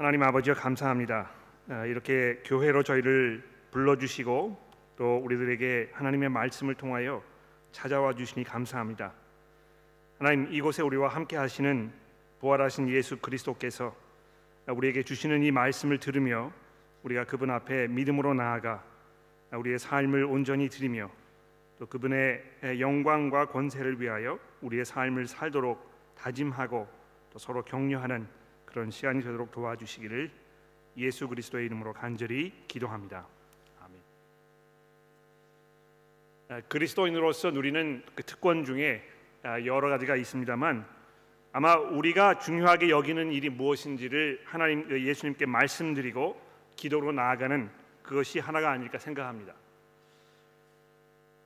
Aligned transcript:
하나님 0.00 0.22
아버지여 0.22 0.54
감사합니다. 0.54 1.30
어, 1.68 1.84
이렇게 1.84 2.40
교회로 2.46 2.82
저희를 2.84 3.44
불러주시고 3.70 4.58
또 4.96 5.16
우리들에게 5.18 5.90
하나님의 5.92 6.30
말씀을 6.30 6.74
통하여 6.74 7.22
찾아와 7.70 8.14
주시니 8.14 8.46
감사합니다. 8.46 9.12
하나님 10.18 10.50
이곳에 10.50 10.82
우리와 10.82 11.08
함께 11.08 11.36
하시는 11.36 11.92
부활하신 12.40 12.88
예수 12.88 13.18
그리스도께서 13.18 13.94
우리에게 14.68 15.02
주시는 15.02 15.42
이 15.42 15.50
말씀을 15.50 15.98
들으며 15.98 16.50
우리가 17.02 17.24
그분 17.24 17.50
앞에 17.50 17.88
믿음으로 17.88 18.32
나아가 18.32 18.82
우리의 19.52 19.78
삶을 19.78 20.24
온전히 20.24 20.70
드리며 20.70 21.10
또 21.78 21.84
그분의 21.84 22.42
영광과 22.78 23.48
권세를 23.48 24.00
위하여 24.00 24.38
우리의 24.62 24.86
삶을 24.86 25.26
살도록 25.26 25.90
다짐하고 26.16 26.88
또 27.34 27.38
서로 27.38 27.62
격려하는 27.62 28.39
그런 28.70 28.90
시간이 28.90 29.22
되도록 29.22 29.50
도와주시기를 29.50 30.30
예수 30.96 31.28
그리스도의 31.28 31.66
이름으로 31.66 31.92
간절히 31.92 32.52
기도합니다. 32.68 33.26
아멘. 33.80 34.00
아, 36.48 36.60
그리스도인으로서 36.68 37.50
누리는 37.50 38.04
그 38.14 38.22
특권 38.22 38.64
중에 38.64 39.02
아, 39.42 39.64
여러 39.64 39.88
가지가 39.88 40.16
있습니다만 40.16 40.86
아마 41.52 41.74
우리가 41.74 42.38
중요하게 42.38 42.90
여기는 42.90 43.32
일이 43.32 43.48
무엇인지를 43.48 44.42
하나님 44.44 44.88
예수님께 44.90 45.46
말씀드리고 45.46 46.40
기도로 46.76 47.12
나아가는 47.12 47.68
그것이 48.02 48.38
하나가 48.38 48.70
아닐까 48.70 48.98
생각합니다. 48.98 49.54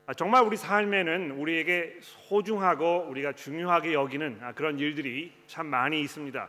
아, 0.07 0.13
정말 0.13 0.43
우리 0.43 0.59
삶에는 0.59 1.31
우리에게 1.31 1.99
소중하고 2.03 3.07
우리가 3.09 3.33
중요하게 3.33 3.95
여기는 3.95 4.41
그런 4.55 4.79
일들이 4.79 5.33
참 5.47 5.67
많이 5.67 6.03
있습니다. 6.03 6.49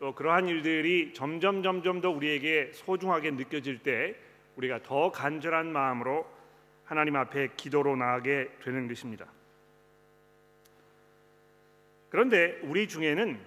또 0.00 0.14
그러한 0.14 0.48
일들이 0.48 1.12
점점 1.12 1.62
점점 1.62 2.00
더 2.00 2.08
우리에게 2.08 2.72
소중하게 2.72 3.32
느껴질 3.32 3.80
때 3.82 4.16
우리가 4.56 4.82
더 4.82 5.12
간절한 5.12 5.70
마음으로 5.70 6.26
하나님 6.86 7.16
앞에 7.16 7.50
기도로 7.54 7.96
나가게 7.96 8.48
되는 8.64 8.88
것입니다. 8.88 9.26
그런데 12.08 12.58
우리 12.62 12.88
중에는 12.88 13.38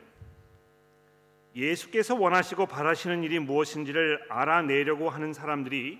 예수께서 1.56 2.16
원하시고 2.16 2.68
바라시는 2.68 3.24
일이 3.24 3.40
무엇인지를 3.40 4.28
알아내려고 4.30 5.10
하는 5.10 5.34
사람들이 5.34 6.00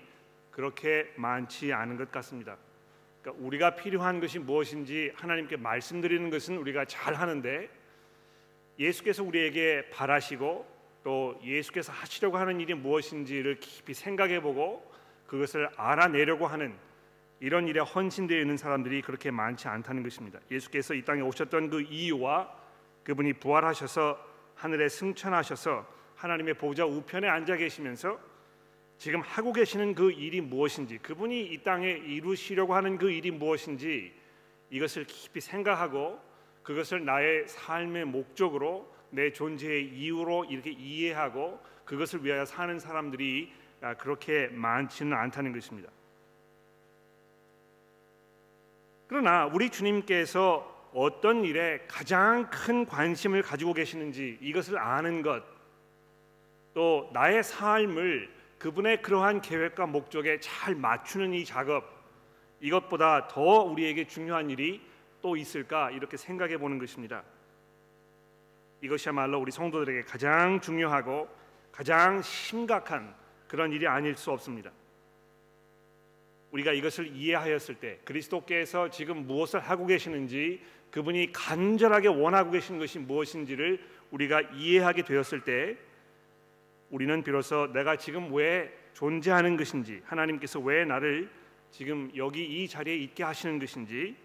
그렇게 0.52 1.12
많지 1.16 1.72
않은 1.72 1.96
것 1.96 2.12
같습니다. 2.12 2.56
그러니까 3.22 3.44
우리가 3.44 3.74
필요한 3.74 4.20
것이 4.20 4.38
무엇인지 4.38 5.12
하나님께 5.16 5.56
말씀드리는 5.56 6.30
것은 6.30 6.56
우리가 6.58 6.84
잘 6.84 7.14
하는데 7.14 7.68
예수께서 8.78 9.22
우리에게 9.22 9.88
바라시고 9.90 10.66
또 11.02 11.38
예수께서 11.44 11.92
하시려고 11.92 12.38
하는 12.38 12.60
일이 12.60 12.74
무엇인지를 12.74 13.60
깊이 13.60 13.94
생각해 13.94 14.40
보고 14.40 14.90
그것을 15.26 15.68
알아내려고 15.76 16.46
하는 16.46 16.74
이런 17.40 17.68
일에 17.68 17.80
헌신되어 17.80 18.40
있는 18.40 18.56
사람들이 18.56 19.02
그렇게 19.02 19.30
많지 19.30 19.68
않다는 19.68 20.02
것입니다. 20.02 20.40
예수께서 20.50 20.94
이 20.94 21.04
땅에 21.04 21.20
오셨던 21.20 21.68
그 21.70 21.82
이유와 21.82 22.50
그분이 23.04 23.34
부활하셔서 23.34 24.18
하늘에 24.54 24.88
승천하셔서 24.88 25.86
하나님의 26.16 26.54
보좌 26.54 26.86
우편에 26.86 27.28
앉아 27.28 27.56
계시면서 27.56 28.18
지금 28.96 29.20
하고 29.20 29.52
계시는 29.52 29.94
그 29.94 30.10
일이 30.12 30.40
무엇인지 30.40 30.98
그분이 30.98 31.52
이 31.52 31.62
땅에 31.62 31.90
이루시려고 31.90 32.74
하는 32.74 32.96
그 32.96 33.10
일이 33.10 33.30
무엇인지 33.30 34.14
이것을 34.70 35.04
깊이 35.04 35.40
생각하고 35.40 36.18
그것을 36.64 37.04
나의 37.04 37.46
삶의 37.46 38.06
목적으로 38.06 38.92
내 39.10 39.30
존재의 39.32 39.86
이유로 39.90 40.46
이렇게 40.46 40.72
이해하고 40.72 41.60
그것을 41.84 42.24
위하여 42.24 42.44
사는 42.44 42.76
사람들이 42.78 43.52
아, 43.80 43.94
그렇게 43.94 44.48
많지는 44.48 45.16
않다는 45.16 45.52
것입니다. 45.52 45.90
그러나 49.06 49.46
우리 49.46 49.68
주님께서 49.68 50.90
어떤 50.94 51.44
일에 51.44 51.84
가장 51.86 52.48
큰 52.50 52.86
관심을 52.86 53.42
가지고 53.42 53.74
계시는지 53.74 54.38
이것을 54.40 54.78
아는 54.78 55.22
것, 55.22 55.44
또 56.72 57.10
나의 57.12 57.44
삶을 57.44 58.32
그분의 58.58 59.02
그러한 59.02 59.42
계획과 59.42 59.86
목적에 59.86 60.40
잘 60.40 60.74
맞추는 60.74 61.34
이 61.34 61.44
작업, 61.44 61.84
이것보다 62.60 63.28
더 63.28 63.42
우리에게 63.42 64.06
중요한 64.06 64.48
일이 64.48 64.80
또 65.24 65.38
있을까 65.38 65.90
이렇게 65.90 66.18
생각해 66.18 66.58
보는 66.58 66.78
것입니다. 66.78 67.24
이것이야말로 68.82 69.40
우리 69.40 69.50
성도들에게 69.50 70.02
가장 70.02 70.60
중요하고 70.60 71.26
가장 71.72 72.20
심각한 72.20 73.14
그런 73.48 73.72
일이 73.72 73.86
아닐 73.86 74.14
수 74.16 74.30
없습니다. 74.32 74.70
우리가 76.50 76.74
이것을 76.74 77.06
이해하였을 77.06 77.76
때 77.76 78.00
그리스도께서 78.04 78.90
지금 78.90 79.26
무엇을 79.26 79.60
하고 79.60 79.86
계시는지 79.86 80.60
그분이 80.90 81.32
간절하게 81.32 82.08
원하고 82.08 82.50
계신 82.50 82.78
것이 82.78 82.98
무엇인지를 82.98 83.82
우리가 84.10 84.42
이해하게 84.42 85.04
되었을 85.04 85.40
때 85.40 85.78
우리는 86.90 87.22
비로소 87.22 87.72
내가 87.72 87.96
지금 87.96 88.30
왜 88.34 88.70
존재하는 88.92 89.56
것인지 89.56 90.02
하나님께서 90.04 90.60
왜 90.60 90.84
나를 90.84 91.30
지금 91.70 92.10
여기 92.14 92.44
이 92.44 92.68
자리에 92.68 92.94
있게 92.96 93.24
하시는 93.24 93.58
것인지 93.58 94.22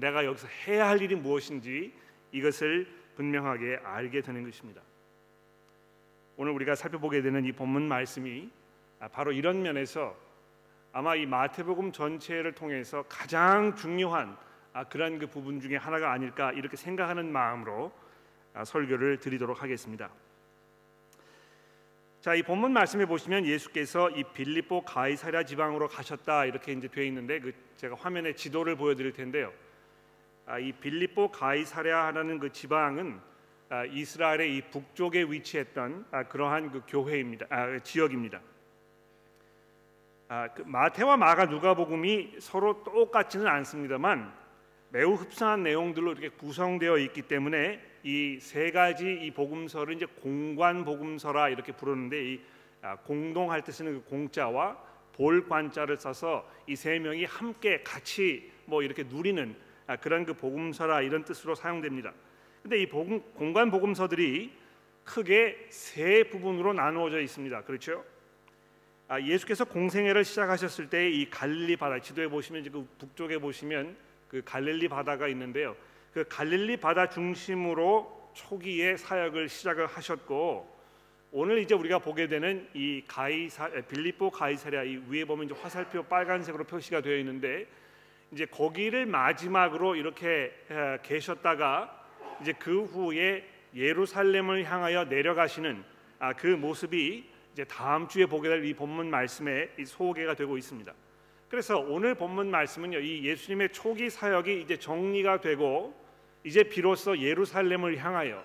내가 0.00 0.24
여기서 0.24 0.48
해야 0.66 0.88
할 0.88 1.00
일이 1.02 1.14
무엇인지 1.14 1.92
이것을 2.32 2.88
분명하게 3.16 3.80
알게 3.84 4.22
되는 4.22 4.42
것입니다. 4.44 4.80
오늘 6.36 6.52
우리가 6.52 6.74
살펴보게 6.74 7.20
되는 7.20 7.44
이 7.44 7.52
본문 7.52 7.86
말씀이 7.86 8.50
바로 9.12 9.30
이런 9.30 9.62
면에서 9.62 10.16
아마 10.92 11.14
이 11.14 11.26
마태복음 11.26 11.92
전체를 11.92 12.52
통해서 12.52 13.04
가장 13.08 13.76
중요한 13.76 14.36
그런 14.88 15.18
그 15.18 15.26
부분 15.26 15.60
중에 15.60 15.76
하나가 15.76 16.12
아닐까 16.12 16.50
이렇게 16.52 16.76
생각하는 16.76 17.30
마음으로 17.30 17.92
설교를 18.64 19.18
드리도록 19.18 19.62
하겠습니다. 19.62 20.10
자, 22.20 22.34
이 22.34 22.42
본문 22.42 22.72
말씀에 22.72 23.06
보시면 23.06 23.46
예수께서 23.46 24.10
이 24.10 24.24
빌립보 24.24 24.82
가이사랴 24.84 25.44
지방으로 25.44 25.88
가셨다 25.88 26.46
이렇게 26.46 26.72
이제 26.72 26.88
되어 26.88 27.04
있는데 27.04 27.40
그 27.40 27.52
제가 27.76 27.96
화면에 27.96 28.34
지도를 28.34 28.76
보여 28.76 28.94
드릴 28.94 29.12
텐데요. 29.12 29.52
아, 30.50 30.58
이 30.58 30.72
빌립보 30.72 31.30
가이사랴라는 31.30 32.40
그 32.40 32.50
지방은 32.50 33.20
아, 33.68 33.84
이스라엘의 33.84 34.56
이 34.56 34.62
북쪽에 34.62 35.22
위치했던 35.22 36.06
아, 36.10 36.24
그러한 36.24 36.72
그 36.72 36.82
교회입니다. 36.88 37.46
지역입니다. 37.84 38.40
그 40.56 40.62
마태와 40.62 41.16
마가 41.16 41.46
누가복음이 41.46 42.36
서로 42.40 42.82
똑같지는 42.82 43.46
않습니다만 43.46 44.32
매우 44.90 45.14
흡사한 45.14 45.62
내용들로 45.62 46.12
이렇게 46.12 46.30
구성되어 46.30 46.98
있기 46.98 47.22
때문에 47.22 47.80
이 48.02 48.38
세 48.40 48.72
가지 48.72 49.12
이 49.22 49.30
복음서를 49.30 49.94
이제 49.94 50.06
공관 50.06 50.84
복음서라 50.84 51.48
이렇게 51.50 51.70
부르는데 51.72 52.24
이 52.24 52.40
공동할 53.04 53.62
때 53.62 53.70
쓰는 53.72 54.02
그 54.02 54.10
공자와 54.10 54.76
볼관자를 55.12 55.96
써서 55.96 56.48
이 56.66 56.74
세 56.74 56.98
명이 56.98 57.24
함께 57.24 57.82
같이 57.84 58.50
뭐 58.64 58.82
이렇게 58.82 59.04
누리는 59.04 59.69
아, 59.90 59.96
그런 59.96 60.24
그 60.24 60.34
복음서라 60.34 61.02
이런 61.02 61.24
뜻으로 61.24 61.56
사용됩니다. 61.56 62.12
근데 62.62 62.80
이 62.80 62.86
복음, 62.86 63.20
공간 63.34 63.72
복음서들이 63.72 64.52
크게 65.02 65.66
세 65.68 66.22
부분으로 66.30 66.72
나누어져 66.74 67.18
있습니다. 67.18 67.64
그렇죠? 67.64 68.04
아, 69.08 69.20
예수께서 69.20 69.64
공생애를 69.64 70.24
시작하셨을 70.24 70.88
때 70.88 71.10
이 71.10 71.28
갈릴리 71.28 71.76
바다 71.76 71.98
지도에 71.98 72.28
보시면 72.28 72.70
그 72.70 72.86
북쪽에 73.00 73.38
보시면 73.38 73.96
그 74.28 74.42
갈릴리 74.44 74.86
바다가 74.86 75.26
있는데요. 75.26 75.74
그 76.14 76.24
갈릴리 76.28 76.76
바다 76.76 77.08
중심으로 77.08 78.30
초기에 78.34 78.96
사역을 78.96 79.48
시작을 79.48 79.88
하셨고 79.88 80.72
오늘 81.32 81.58
이제 81.58 81.74
우리가 81.74 81.98
보게 81.98 82.28
되는 82.28 82.68
이 82.74 83.02
가이사 83.08 83.68
빌립보 83.88 84.30
가이사랴 84.30 84.84
이 84.84 85.02
위에 85.08 85.24
보면 85.24 85.46
이제 85.46 85.54
화살표 85.60 86.04
빨간색으로 86.04 86.62
표시가 86.62 87.00
되어 87.00 87.16
있는데 87.16 87.66
이제 88.32 88.46
거기를 88.46 89.06
마지막으로 89.06 89.96
이렇게 89.96 90.52
계셨다가 91.02 92.06
이제 92.40 92.52
그 92.52 92.84
후에 92.84 93.44
예루살렘을 93.74 94.64
향하여 94.64 95.04
내려가시는 95.04 95.84
아, 96.18 96.32
그 96.34 96.46
모습이 96.46 97.24
이제 97.52 97.64
다음 97.64 98.06
주에 98.08 98.26
보게 98.26 98.48
될 98.48 98.64
이 98.64 98.74
본문 98.74 99.10
말씀에 99.10 99.70
소개가 99.84 100.34
되고 100.34 100.56
있습니다. 100.56 100.92
그래서 101.48 101.78
오늘 101.78 102.14
본문 102.14 102.50
말씀은요, 102.50 103.00
이 103.00 103.24
예수님의 103.24 103.70
초기 103.70 104.08
사역이 104.08 104.60
이제 104.60 104.76
정리가 104.76 105.40
되고 105.40 105.98
이제 106.44 106.62
비로소 106.62 107.18
예루살렘을 107.18 107.96
향하여 107.98 108.42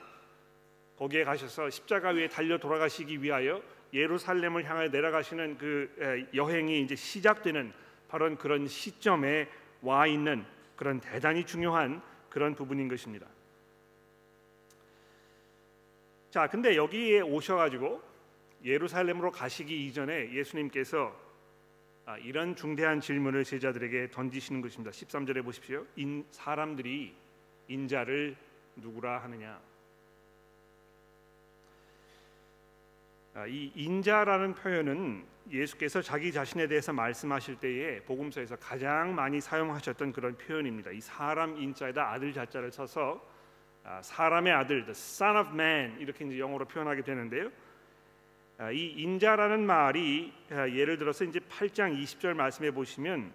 거기에 0.97 1.23
가셔서 1.23 1.69
십자가 1.69 2.09
위에 2.09 2.27
달려 2.27 2.57
돌아가시기 2.57 3.21
위하여 3.21 3.61
예루살렘을 3.93 4.67
향하여 4.67 4.87
내려가시는 4.89 5.57
그 5.57 6.27
여행이 6.33 6.81
이제 6.81 6.95
시작되는 6.95 7.71
바로 8.07 8.35
그런 8.37 8.67
시점에 8.67 9.47
와 9.85 10.07
있는 10.07 10.43
그런 10.75 10.99
대단히 10.99 11.45
중요한 11.45 12.01
그런 12.29 12.53
부분인 12.53 12.87
것입니다. 12.89 13.27
자, 16.31 16.47
근데 16.47 16.75
여기에 16.75 17.21
오셔가지고 17.21 18.01
예루살렘으로 18.65 19.31
가시기 19.31 19.85
이전에 19.85 20.33
예수님께서 20.33 21.15
아, 22.07 22.17
이런 22.17 22.55
중대한 22.55 22.99
질문을 22.99 23.43
제자들에게 23.43 24.11
던지시는 24.11 24.61
것입니다. 24.61 24.91
13절에 24.91 25.43
보십시오. 25.43 25.85
인, 25.95 26.25
사람들이 26.29 27.15
인자를 27.67 28.35
누구라 28.75 29.23
하느냐? 29.23 29.59
이 33.47 33.71
인자라는 33.75 34.55
표현은 34.55 35.25
예수께서 35.51 36.01
자기 36.01 36.31
자신에 36.31 36.67
대해서 36.67 36.93
말씀하실 36.93 37.57
때에 37.57 37.99
복음서에서 38.01 38.55
가장 38.55 39.13
많이 39.13 39.41
사용하셨던 39.41 40.13
그런 40.13 40.37
표현입니다. 40.37 40.91
이 40.91 41.01
사람 41.01 41.57
인자에다 41.57 42.11
아들 42.11 42.33
자자를 42.33 42.71
써서 42.71 43.21
아, 43.83 44.01
사람의 44.01 44.51
아들, 44.51 44.85
the 44.85 44.91
Son 44.91 45.37
of 45.37 45.49
Man 45.53 45.99
이렇게 45.99 46.25
이제 46.25 46.39
영어로 46.39 46.65
표현하게 46.65 47.03
되는데요. 47.03 47.51
아, 48.57 48.71
이 48.71 48.87
인자라는 48.87 49.65
말이 49.65 50.33
아, 50.49 50.67
예를 50.69 50.97
들어서 50.97 51.25
이제 51.25 51.39
8장 51.39 52.01
20절 52.01 52.33
말씀해 52.33 52.71
보시면 52.71 53.31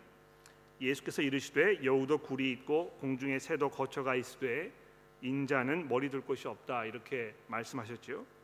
예수께서 0.81 1.23
이르시되 1.23 1.85
여우도 1.85 2.19
굴이 2.19 2.51
있고 2.53 2.97
공중에 3.01 3.39
새도 3.39 3.69
거처가 3.69 4.15
있으되 4.17 4.73
인자는 5.21 5.89
머리 5.89 6.09
둘 6.09 6.23
곳이 6.23 6.49
없다 6.49 6.87
이렇게 6.87 7.35
말씀하셨죠. 7.47 8.40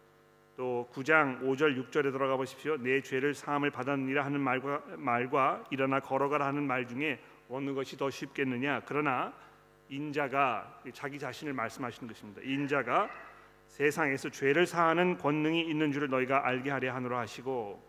또 0.56 0.88
9장 0.93 1.43
5절 1.43 1.76
6절에 1.91 2.11
들어가 2.12 2.37
보십시오. 2.37 2.79
내 2.79 3.03
죄를 3.03 3.35
사함을 3.35 3.70
받았느니라 3.70 4.25
하는 4.25 4.41
말과 4.41 4.82
말과 4.97 5.62
일어나 5.70 6.00
걸어가라 6.00 6.47
하는 6.47 6.67
말 6.67 6.88
중에 6.88 7.20
어느 7.50 7.75
것이 7.75 7.97
더 7.97 8.08
쉽겠느냐? 8.08 8.82
그러나 8.87 9.35
인자가 9.91 10.81
자기 10.93 11.19
자신을 11.19 11.53
말씀하시는 11.53 12.08
것입니다. 12.08 12.41
인자가 12.43 13.11
세상에서 13.67 14.31
죄를 14.31 14.67
사하는 14.67 15.19
권능이 15.19 15.69
있는 15.69 15.93
줄을 15.93 16.08
너희가 16.08 16.47
알게 16.47 16.70
하려 16.70 16.94
하노라 16.94 17.19
하시고 17.20 17.85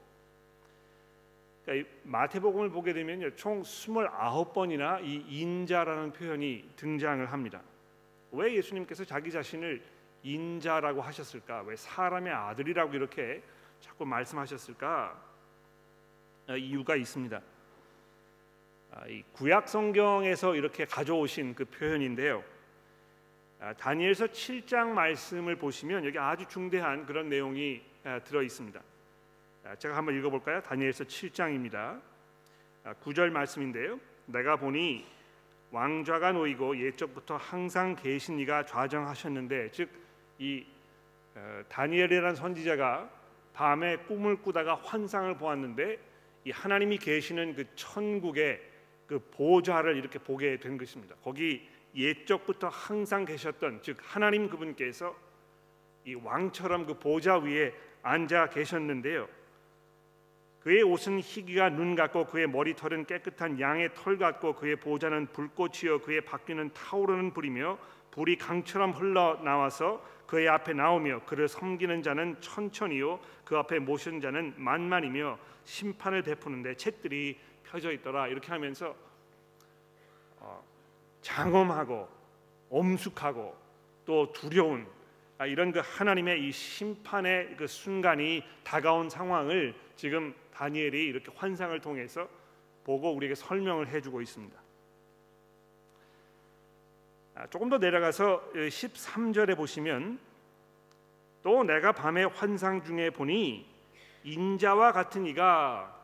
그러니까 1.64 1.90
마태복음을 2.04 2.70
보게 2.70 2.94
되면요 2.94 3.36
총 3.36 3.62
29번이나 3.62 5.04
이 5.04 5.24
인자라는 5.30 6.12
표현이 6.12 6.72
등장을 6.76 7.26
합니다. 7.32 7.62
왜 8.32 8.56
예수님께서 8.56 9.06
자기 9.06 9.32
자신을 9.32 9.82
인자라고 10.28 11.02
하셨을까? 11.02 11.62
왜 11.62 11.76
사람의 11.76 12.34
아들이라고 12.34 12.94
이렇게 12.94 13.42
자꾸 13.80 14.06
말씀하셨을까? 14.06 15.24
아, 16.48 16.56
이유가 16.56 16.96
있습니다. 16.96 17.42
아, 18.92 19.04
구약 19.34 19.70
성경에서 19.70 20.56
이렇게 20.56 20.86
가져오신 20.86 21.56
그 21.56 21.66
표현인데요. 21.66 22.44
아, 23.60 23.74
다니엘서 23.74 24.28
7장 24.28 24.90
말씀을 24.90 25.56
보시면 25.56 26.06
여기 26.06 26.20
아주 26.20 26.46
중대한 26.48 27.06
그런 27.06 27.30
내용이 27.30 27.82
아, 28.04 28.20
들어 28.20 28.42
있습니다. 28.44 28.82
아, 29.66 29.76
제가 29.76 29.96
한번 29.96 30.18
읽어 30.18 30.30
볼까요? 30.30 30.62
다니엘서 30.62 31.06
7장입니다. 31.06 32.02
9절 33.04 33.30
말씀인데요. 33.32 34.00
내가 34.26 34.56
보니 34.56 35.06
왕좌가 35.72 36.32
놓이고 36.32 36.78
예적부터 36.86 37.36
항상 37.36 37.96
계신 37.96 38.40
이가 38.40 38.66
좌정하셨는데 38.66 39.72
즉 39.72 40.07
이 40.40 40.66
어, 41.36 41.64
다니엘이라는 41.70 42.36
선지자가 42.36 43.10
밤에 43.54 43.98
꿈을 43.98 44.42
꾸다가 44.42 44.76
환상을 44.76 45.38
보았는데 45.38 46.00
이 46.46 46.52
하나님이 46.52 46.98
계시는 46.98 47.56
그 47.56 47.66
천국의 47.76 48.62
그 49.08 49.20
보좌를 49.32 49.98
이렇게 49.98 50.20
보게 50.20 50.60
된 50.60 50.78
것입니다. 50.78 51.16
거기 51.24 51.68
옛적부터 51.96 52.70
항상 52.70 53.26
계셨던 53.26 53.80
즉 53.82 53.98
하나님 54.02 54.50
그분께서 54.50 55.16
이 56.06 56.14
왕처럼 56.14 56.86
그 56.86 56.94
보좌 57.00 57.38
위에 57.38 57.74
앉아 58.02 58.50
계셨는데요. 58.50 59.28
그의 60.62 60.84
옷은 60.84 61.20
희귀가 61.20 61.70
눈 61.70 61.96
같고 61.96 62.26
그의 62.26 62.48
머리털은 62.48 63.06
깨끗한 63.06 63.60
양의 63.60 63.92
털 63.94 64.18
같고 64.18 64.54
그의 64.56 64.76
보좌는 64.76 65.28
불꽃이요 65.28 66.02
그의 66.02 66.22
바퀴는 66.22 66.72
타오르는 66.74 67.32
불이며 67.32 67.78
불이 68.18 68.36
강처럼 68.40 68.94
흘러 68.94 69.40
나와서 69.44 70.04
그의 70.26 70.50
앞에 70.50 70.74
나오며 70.74 71.22
그를 71.26 71.48
섬기는 71.48 72.02
자는 72.02 72.42
천천히요 72.42 73.20
그 73.46 73.56
앞에 73.56 73.78
모시는 73.78 74.22
자는 74.22 74.56
만만이며 74.58 75.38
심판을 75.66 76.24
베푸는데 76.24 76.76
책들이 76.78 77.38
펴져 77.64 77.92
있더라 77.92 78.28
이렇게 78.28 78.48
하면서 78.48 78.96
장엄하고 81.22 82.10
엄숙하고 82.72 83.56
또 84.04 84.34
두려운 84.34 84.88
아, 85.38 85.46
이런 85.46 85.72
그 85.72 85.80
하나님의 85.84 86.48
이 86.48 86.52
심판의 86.52 87.56
그 87.56 87.68
순간이 87.68 88.44
다가온 88.64 89.12
상황을 89.12 89.76
지금 89.96 90.34
다니엘이 90.56 91.06
이렇게 91.06 91.32
환상을 91.36 91.80
통해서 91.82 92.28
보고 92.84 93.14
우리에게 93.14 93.36
설명을 93.36 93.90
해주고 93.90 94.22
있습니다. 94.22 94.67
아, 97.40 97.46
조금 97.52 97.70
더 97.70 97.78
내려가서 97.78 98.42
13절에 98.56 99.56
보시면 99.56 100.18
또 101.44 101.64
내가 101.64 101.92
밤에 101.92 102.24
환상 102.24 102.84
중에 102.84 103.12
보니 103.12 103.64
인자와 104.24 104.92
같은 104.92 105.28
이가 105.28 105.96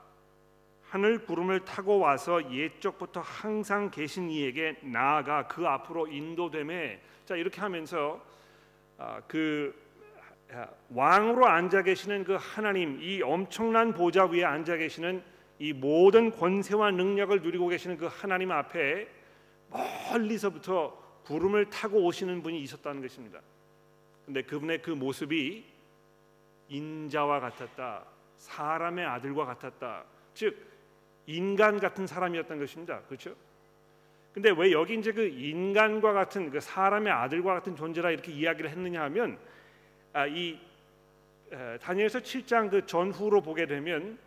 하늘 0.83 1.25
구름을 1.25 1.65
타고 1.65 1.97
와서 1.97 2.53
옛적부터 2.53 3.21
항상 3.21 3.89
계신 3.89 4.29
이에게 4.29 4.77
나아가 4.83 5.47
그 5.47 5.67
앞으로 5.67 6.05
인도됨에. 6.05 7.01
자 7.25 7.35
이렇게 7.35 7.61
하면서 7.61 8.23
아, 8.99 9.19
그 9.27 9.73
아, 10.51 10.67
왕으로 10.89 11.47
앉아 11.47 11.81
계시는 11.81 12.25
그 12.25 12.37
하나님 12.39 13.01
이 13.01 13.23
엄청난 13.23 13.91
보좌 13.91 14.25
위에 14.25 14.43
앉아 14.43 14.77
계시는 14.77 15.23
이 15.57 15.73
모든 15.73 16.29
권세와 16.29 16.91
능력을 16.91 17.41
누리고 17.41 17.69
계시는 17.69 17.97
그 17.97 18.05
하나님 18.05 18.51
앞에 18.51 19.07
멀리서부터 20.11 21.01
구름을 21.25 21.69
타고 21.69 22.03
오시는 22.05 22.43
분이 22.43 22.61
있었다는 22.61 23.01
것입니다. 23.01 23.39
근데 24.25 24.41
그분의 24.41 24.81
그 24.81 24.91
모습이 24.91 25.65
인자와 26.69 27.39
같았다. 27.39 28.05
사람의 28.37 29.05
아들과 29.05 29.45
같았다. 29.45 30.03
즉 30.33 30.57
인간 31.25 31.79
같은 31.79 32.07
사람이었던 32.07 32.59
것입니다. 32.59 33.01
그렇죠? 33.01 33.35
근데 34.33 34.49
왜 34.49 34.71
여기 34.71 34.95
이제 34.95 35.11
그 35.11 35.25
인간과 35.27 36.11
같은 36.11 36.49
그 36.49 36.59
사람의 36.59 37.13
아들과 37.13 37.53
같은 37.53 37.75
존재라 37.75 38.11
이렇게 38.11 38.31
이야기를 38.31 38.69
했느냐 38.69 39.03
하면 39.03 39.37
아, 40.11 40.25
이 40.25 40.59
다니엘서 41.81 42.19
7장 42.19 42.69
그 42.69 42.85
전후로 42.85 43.41
보게 43.41 43.67
되면 43.67 44.17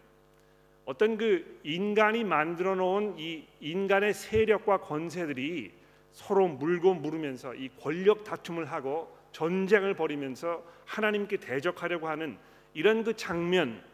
어떤 0.84 1.16
그 1.16 1.60
인간이 1.64 2.22
만들어 2.22 2.76
놓은 2.76 3.18
이 3.18 3.44
인간의 3.60 4.14
세력과 4.14 4.78
권세들이 4.78 5.72
서로 6.16 6.48
물고 6.48 6.94
물으면서 6.94 7.54
이 7.54 7.68
권력 7.78 8.24
다툼을 8.24 8.64
하고 8.64 9.14
전쟁을 9.32 9.92
벌이면서 9.92 10.64
하나님께 10.86 11.36
대적하려고 11.36 12.08
하는 12.08 12.38
이런 12.72 13.04
그 13.04 13.14
장면 13.14 13.84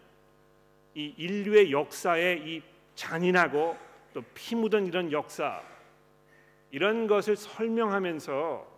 이 0.94 1.12
인류의 1.16 1.72
역사의 1.72 2.42
이 2.46 2.62
잔인하고 2.94 3.76
또 4.14 4.22
피 4.34 4.54
묻은 4.54 4.86
이런 4.86 5.10
역사 5.10 5.60
이런 6.70 7.08
것을 7.08 7.34
설명하면서 7.34 8.68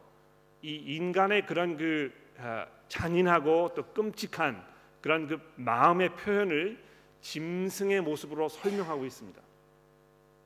이 0.62 0.76
인간의 0.96 1.44
그런 1.44 1.76
그 1.76 2.14
아, 2.38 2.66
잔인하고 2.88 3.74
또 3.74 3.82
끔찍한 3.92 4.64
그런 5.02 5.28
그 5.28 5.38
마음의 5.56 6.16
표현을 6.16 6.82
짐승의 7.20 8.00
모습으로 8.00 8.48
설명하고 8.48 9.04
있습니다. 9.04 9.43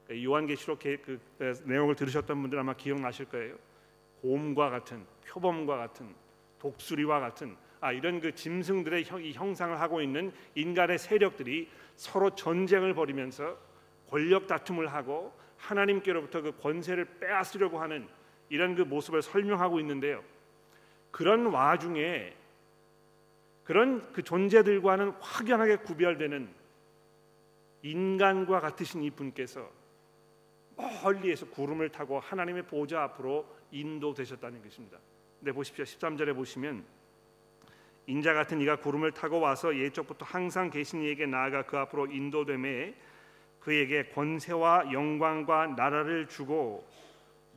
그 0.08 0.24
요한계시록 0.24 0.80
그 0.80 1.20
내용을 1.64 1.94
들으셨던 1.94 2.40
분들 2.40 2.58
아마 2.58 2.74
기억나실 2.74 3.26
거예요. 3.26 3.56
곰과 4.22 4.70
같은 4.70 5.06
표범과 5.26 5.76
같은 5.76 6.14
독수리와 6.58 7.20
같은 7.20 7.56
아 7.80 7.92
이런 7.92 8.20
그 8.20 8.34
짐승들의 8.34 9.04
형상을 9.04 9.78
하고 9.78 10.00
있는 10.00 10.32
인간의 10.54 10.98
세력들이 10.98 11.68
서로 11.94 12.34
전쟁을 12.34 12.94
벌이면서 12.94 13.56
권력 14.08 14.46
다툼을 14.46 14.88
하고 14.88 15.32
하나님께로부터 15.58 16.40
그 16.40 16.52
권세를 16.58 17.04
빼앗으려고 17.20 17.78
하는 17.78 18.08
이런 18.48 18.74
그 18.74 18.82
모습을 18.82 19.22
설명하고 19.22 19.78
있는데요. 19.80 20.24
그런 21.10 21.46
와중에 21.46 22.34
그런 23.64 24.10
그 24.12 24.22
존재들과는 24.22 25.10
확연하게 25.20 25.76
구별되는 25.76 26.48
인간과 27.82 28.60
같으신 28.60 29.02
이 29.02 29.10
분께서 29.10 29.77
멀리에서 31.02 31.46
구름을 31.46 31.90
타고 31.90 32.20
하나님의 32.20 32.62
보좌 32.64 33.02
앞으로 33.02 33.46
인도되셨다는 33.70 34.62
것입니다. 34.62 34.98
네 35.40 35.52
보십시오. 35.52 35.84
13절에 35.84 36.34
보시면 36.34 36.84
인자 38.06 38.32
같은 38.32 38.60
이가 38.60 38.76
구름을 38.76 39.12
타고 39.12 39.38
와서 39.38 39.76
예적부터 39.76 40.24
항상 40.24 40.70
계신 40.70 41.02
이에게 41.02 41.26
나아가 41.26 41.64
그 41.64 41.76
앞으로 41.76 42.06
인도됨에 42.06 42.94
그에게 43.60 44.06
권세와 44.06 44.92
영광과 44.92 45.66
나라를 45.68 46.26
주고 46.26 46.86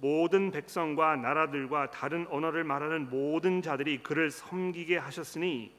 모든 0.02 0.52
백성과 0.52 1.16
나라들과 1.16 1.92
다른 1.92 2.28
언어를 2.28 2.64
말하는 2.64 3.10
모든 3.10 3.62
자들이 3.62 4.00
그를 4.00 4.32
섬기게 4.32 4.98
하셨으니 4.98 5.72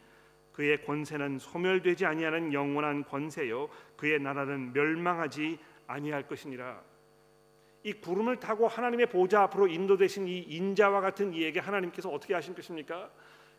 그의 0.53 0.85
권세는 0.85 1.39
소멸되지 1.39 2.07
아니하는 2.07 2.53
영원한 2.53 3.05
권세요 3.05 3.69
그의 3.97 4.21
나라는 4.21 4.73
멸망하지 4.73 5.59
아니할 5.87 6.29
것이니라. 6.29 6.92
이 7.85 7.93
구름을 7.93 8.39
타고 8.39 8.69
하나님의 8.69 9.07
보좌 9.07 9.43
앞으로 9.43 9.67
인도되신 9.67 10.29
이 10.29 10.39
인자와 10.39 11.01
같은 11.01 11.33
이에게 11.35 11.59
하나님께서 11.61 12.09
어떻게 12.09 12.35
하신 12.35 12.55
것입니까? 12.55 13.11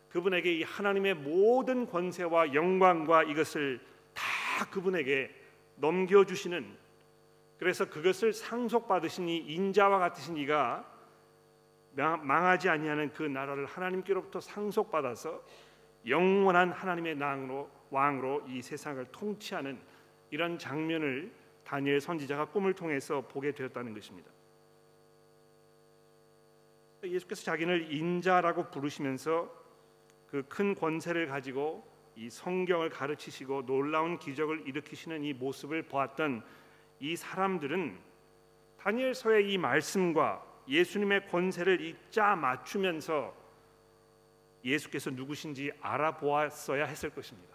그분에게 0.08 0.54
이 0.54 0.62
하나님의 0.62 1.14
모든 1.14 1.86
권세와 1.86 2.54
영광과 2.54 3.24
이것을 3.24 3.80
다 4.14 4.22
그분에게 4.70 5.30
넘겨 5.76 6.24
주시는 6.24 6.84
그래서 7.58 7.88
그것을 7.88 8.32
상속받으신 8.32 9.28
이 9.28 9.38
인자와 9.38 9.98
같으신 9.98 10.36
이가 10.36 10.88
망하지 11.96 12.68
아니하는 12.68 13.12
그 13.12 13.22
나라를 13.22 13.66
하나님께로부터 13.66 14.40
상속받아서 14.40 15.42
영원한 16.06 16.72
하나님의 16.72 17.18
왕으로 17.18 17.70
왕으로 17.90 18.44
이 18.48 18.62
세상을 18.62 19.04
통치하는 19.06 19.78
이런 20.30 20.58
장면을 20.58 21.32
다니엘 21.64 22.00
선지자가 22.00 22.46
꿈을 22.46 22.74
통해서 22.74 23.20
보게 23.22 23.52
되었다는 23.52 23.94
것입니다. 23.94 24.30
예수께서 27.02 27.42
자기를 27.44 27.92
인자라고 27.92 28.70
부르시면서 28.70 29.62
그 30.30 30.42
큰 30.48 30.74
권세를 30.74 31.28
가지고 31.28 31.86
이 32.16 32.28
성경을 32.30 32.90
가르치시고 32.90 33.66
놀라운 33.66 34.18
기적을 34.18 34.66
일으키시는 34.66 35.22
이 35.24 35.32
모습을 35.32 35.82
보았던 35.82 36.42
이 37.00 37.14
사람들은 37.16 37.98
다니엘서의 38.78 39.52
이 39.52 39.58
말씀과 39.58 40.44
예수님의 40.68 41.28
권세를 41.28 41.80
이 41.80 41.94
짜 42.10 42.34
맞추면서 42.36 43.34
예수께서 44.64 45.10
누구신지 45.10 45.70
알아보았어야 45.80 46.86
했을 46.86 47.10
것입니다. 47.10 47.53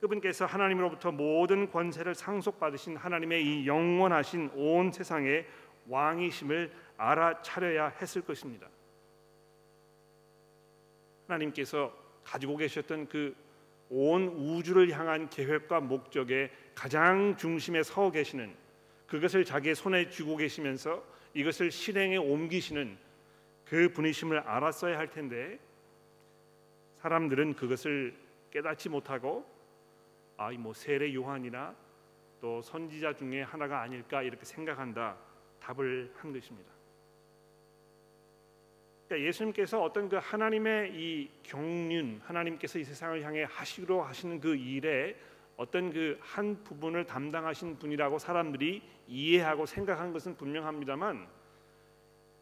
그분께서 0.00 0.46
하나님으로부터 0.46 1.10
모든 1.10 1.70
권세를 1.70 2.14
상속받으신 2.14 2.96
하나님의 2.96 3.44
이 3.44 3.66
영원하신 3.66 4.50
온 4.54 4.92
세상의 4.92 5.46
왕이심을 5.88 6.72
알아차려야 6.96 7.88
했을 8.00 8.22
것입니다. 8.22 8.68
하나님께서 11.26 11.92
가지고 12.24 12.56
계셨던 12.56 13.08
그 13.08 13.46
온 13.88 14.26
우주를 14.28 14.90
향한 14.98 15.28
계획과 15.28 15.80
목적의 15.80 16.50
가장 16.74 17.36
중심에 17.36 17.82
서 17.82 18.10
계시는 18.10 18.52
그것을 19.06 19.44
자기의 19.44 19.74
손에 19.74 20.10
쥐고 20.10 20.36
계시면서 20.36 21.04
이것을 21.34 21.70
실행에 21.70 22.16
옮기시는 22.16 22.98
그 23.64 23.92
분이심을 23.92 24.40
알았어야 24.40 24.98
할 24.98 25.10
텐데 25.10 25.58
사람들은 26.96 27.54
그것을 27.54 28.14
깨닫지 28.50 28.88
못하고 28.88 29.46
아 30.36 30.50
뭐 30.52 30.72
세례 30.74 31.12
요한이나 31.14 31.74
또 32.40 32.60
선지자 32.62 33.14
중에 33.14 33.42
하나가 33.42 33.80
아닐까 33.80 34.22
이렇게 34.22 34.44
생각한다 34.44 35.16
답을 35.60 36.12
한 36.16 36.32
것입니다. 36.32 36.70
그러니까 39.08 39.28
예수님께서 39.28 39.82
어떤 39.82 40.08
그 40.08 40.16
하나님의 40.16 40.92
이 40.94 41.30
경륜, 41.42 42.20
하나님께서 42.24 42.78
이 42.78 42.84
세상을 42.84 43.22
향해 43.22 43.46
하시기로 43.48 44.02
하시는 44.02 44.40
그 44.40 44.54
일에 44.56 45.16
어떤 45.56 45.92
그 45.92 46.18
한 46.20 46.62
부분을 46.64 47.06
담당하신 47.06 47.78
분이라고 47.78 48.18
사람들이 48.18 48.82
이해하고 49.08 49.64
생각한 49.64 50.12
것은 50.12 50.36
분명합니다만 50.36 51.26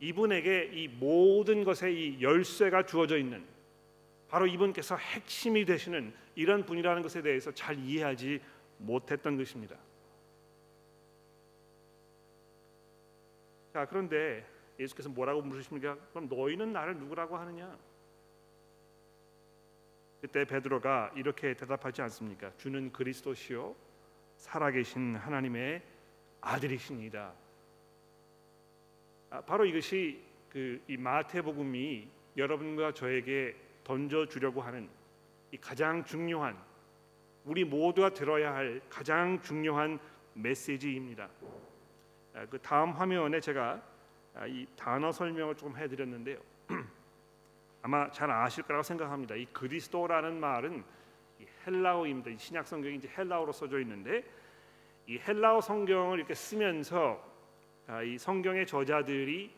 이분에게 0.00 0.70
이 0.72 0.88
모든 0.88 1.62
것에 1.64 1.92
이 1.92 2.20
열쇠가 2.20 2.86
주어져 2.86 3.16
있는 3.18 3.44
바로 4.28 4.46
이분께서 4.46 4.96
핵심이 4.96 5.64
되시는 5.64 6.12
이런 6.34 6.64
분이라는 6.64 7.02
것에 7.02 7.22
대해서 7.22 7.52
잘 7.52 7.78
이해하지 7.78 8.40
못했던 8.78 9.36
것입니다. 9.36 9.76
자, 13.72 13.86
그런데 13.86 14.46
예수께서 14.78 15.08
뭐라고 15.08 15.42
물으십니까? 15.42 15.96
그럼 16.10 16.28
너희는 16.28 16.72
나를 16.72 16.96
누구라고 16.96 17.36
하느냐? 17.36 17.76
그때 20.20 20.44
베드로가 20.44 21.12
이렇게 21.16 21.54
대답하지 21.54 22.02
않습니까? 22.02 22.52
주는 22.56 22.90
그리스도시요 22.92 23.74
살아계신 24.36 25.16
하나님의 25.16 25.82
아들이십니다. 26.40 27.34
아, 29.30 29.40
바로 29.42 29.64
이것이 29.64 30.22
그 30.48 30.80
이 30.86 30.96
마태복음이 30.96 32.08
여러분과 32.36 32.94
저에게 32.94 33.56
던져 33.84 34.26
주려고 34.26 34.62
하는 34.62 34.88
이 35.52 35.56
가장 35.58 36.04
중요한 36.04 36.56
우리 37.44 37.64
모두가 37.64 38.10
들어야 38.10 38.54
할 38.54 38.80
가장 38.88 39.40
중요한 39.40 40.00
메시지입니다. 40.32 41.28
아, 42.34 42.46
그 42.46 42.58
다음 42.58 42.90
화면에 42.90 43.38
제가 43.38 43.80
아, 44.34 44.46
이 44.46 44.66
단어 44.74 45.12
설명을 45.12 45.54
좀 45.54 45.76
해드렸는데요. 45.76 46.38
아마 47.82 48.10
잘 48.10 48.30
아실 48.30 48.64
거라고 48.64 48.82
생각합니다. 48.82 49.36
이 49.36 49.44
그리스도라는 49.52 50.40
말은 50.40 50.82
헬라어입니다. 51.66 52.30
신약 52.36 52.66
성경이 52.66 52.96
이제 52.96 53.08
헬라어로 53.16 53.52
써져 53.52 53.78
있는데 53.80 54.24
이 55.06 55.18
헬라어 55.18 55.60
성경을 55.60 56.18
이렇게 56.18 56.34
쓰면서 56.34 57.22
아, 57.86 58.02
이 58.02 58.16
성경의 58.16 58.66
저자들이 58.66 59.54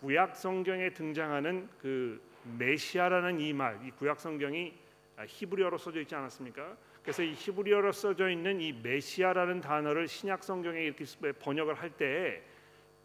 구약 0.00 0.36
성경에 0.36 0.90
등장하는 0.90 1.68
그 1.80 2.22
메시아라는 2.58 3.40
이 3.40 3.52
말, 3.52 3.78
이 3.84 3.90
구약 3.90 4.20
성경이 4.20 4.74
아, 5.16 5.24
히브리어로 5.26 5.78
써져 5.78 6.00
있지 6.00 6.14
않았습니까? 6.14 6.76
그래서 7.02 7.22
이 7.22 7.32
히브리어로 7.32 7.92
써져 7.92 8.28
있는 8.28 8.60
이 8.60 8.72
메시아라는 8.72 9.60
단어를 9.60 10.08
신약 10.08 10.42
성경에 10.44 10.82
이렇게 10.82 11.04
번역을 11.40 11.74
할 11.74 11.90
때 11.90 12.42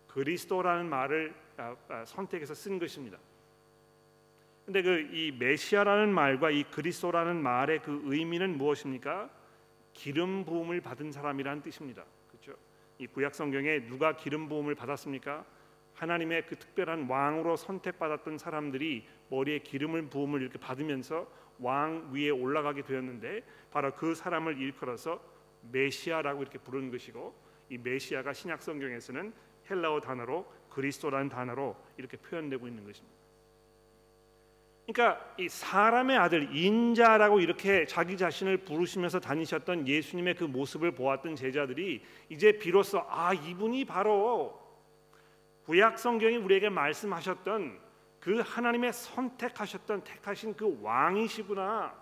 그리스도라는 0.07 0.89
말을 0.89 1.33
아, 1.57 1.75
아, 1.87 2.05
선택해서 2.05 2.53
쓴 2.53 2.79
것입니다. 2.79 3.17
근데 4.65 4.81
그 4.81 5.09
이 5.11 5.31
메시아라는 5.37 6.13
말과 6.13 6.49
이 6.51 6.63
그리스도라는 6.63 7.41
말의 7.41 7.81
그 7.81 8.01
의미는 8.05 8.57
무엇입니까? 8.57 9.29
기름 9.93 10.45
부음을 10.45 10.81
받은 10.81 11.11
사람이라는 11.11 11.61
뜻입니다. 11.61 12.05
그렇죠? 12.29 12.59
이 12.97 13.07
구약 13.07 13.35
성경에 13.35 13.85
누가 13.87 14.15
기름 14.15 14.47
부음을 14.47 14.75
받았습니까? 14.75 15.45
하나님의 15.93 16.45
그 16.47 16.55
특별한 16.55 17.07
왕으로 17.09 17.55
선택받았던 17.55 18.37
사람들이 18.37 19.05
머리에 19.29 19.59
기름을 19.59 20.09
부음을 20.09 20.41
이렇게 20.41 20.57
받으면서 20.57 21.27
왕 21.59 22.09
위에 22.11 22.29
올라가게 22.29 22.81
되었는데 22.81 23.43
바로 23.71 23.93
그 23.95 24.15
사람을 24.15 24.57
일컬어서 24.57 25.21
메시아라고 25.71 26.41
이렇게 26.41 26.57
부르는 26.57 26.91
것이고 26.91 27.33
이 27.69 27.77
메시아가 27.77 28.33
신약 28.33 28.61
성경에서는 28.61 29.33
헬라어 29.69 30.01
단어로 30.01 30.51
그리스도라는 30.69 31.29
단어로 31.29 31.75
이렇게 31.97 32.17
표현되고 32.17 32.67
있는 32.67 32.83
것입니다. 32.83 33.21
그러니까 34.87 35.35
이 35.37 35.47
사람의 35.47 36.17
아들 36.17 36.55
인자라고 36.55 37.39
이렇게 37.39 37.85
자기 37.85 38.17
자신을 38.17 38.57
부르시면서 38.57 39.19
다니셨던 39.19 39.87
예수님의 39.87 40.35
그 40.35 40.43
모습을 40.45 40.91
보았던 40.91 41.35
제자들이 41.35 42.03
이제 42.29 42.51
비로소 42.53 43.03
아 43.07 43.33
이분이 43.33 43.85
바로 43.85 44.60
구약 45.65 45.99
성경이 45.99 46.37
우리에게 46.37 46.69
말씀하셨던 46.69 47.79
그 48.19 48.39
하나님의 48.39 48.93
선택하셨던 48.93 50.03
택하신 50.03 50.55
그 50.55 50.79
왕이시구나 50.81 51.93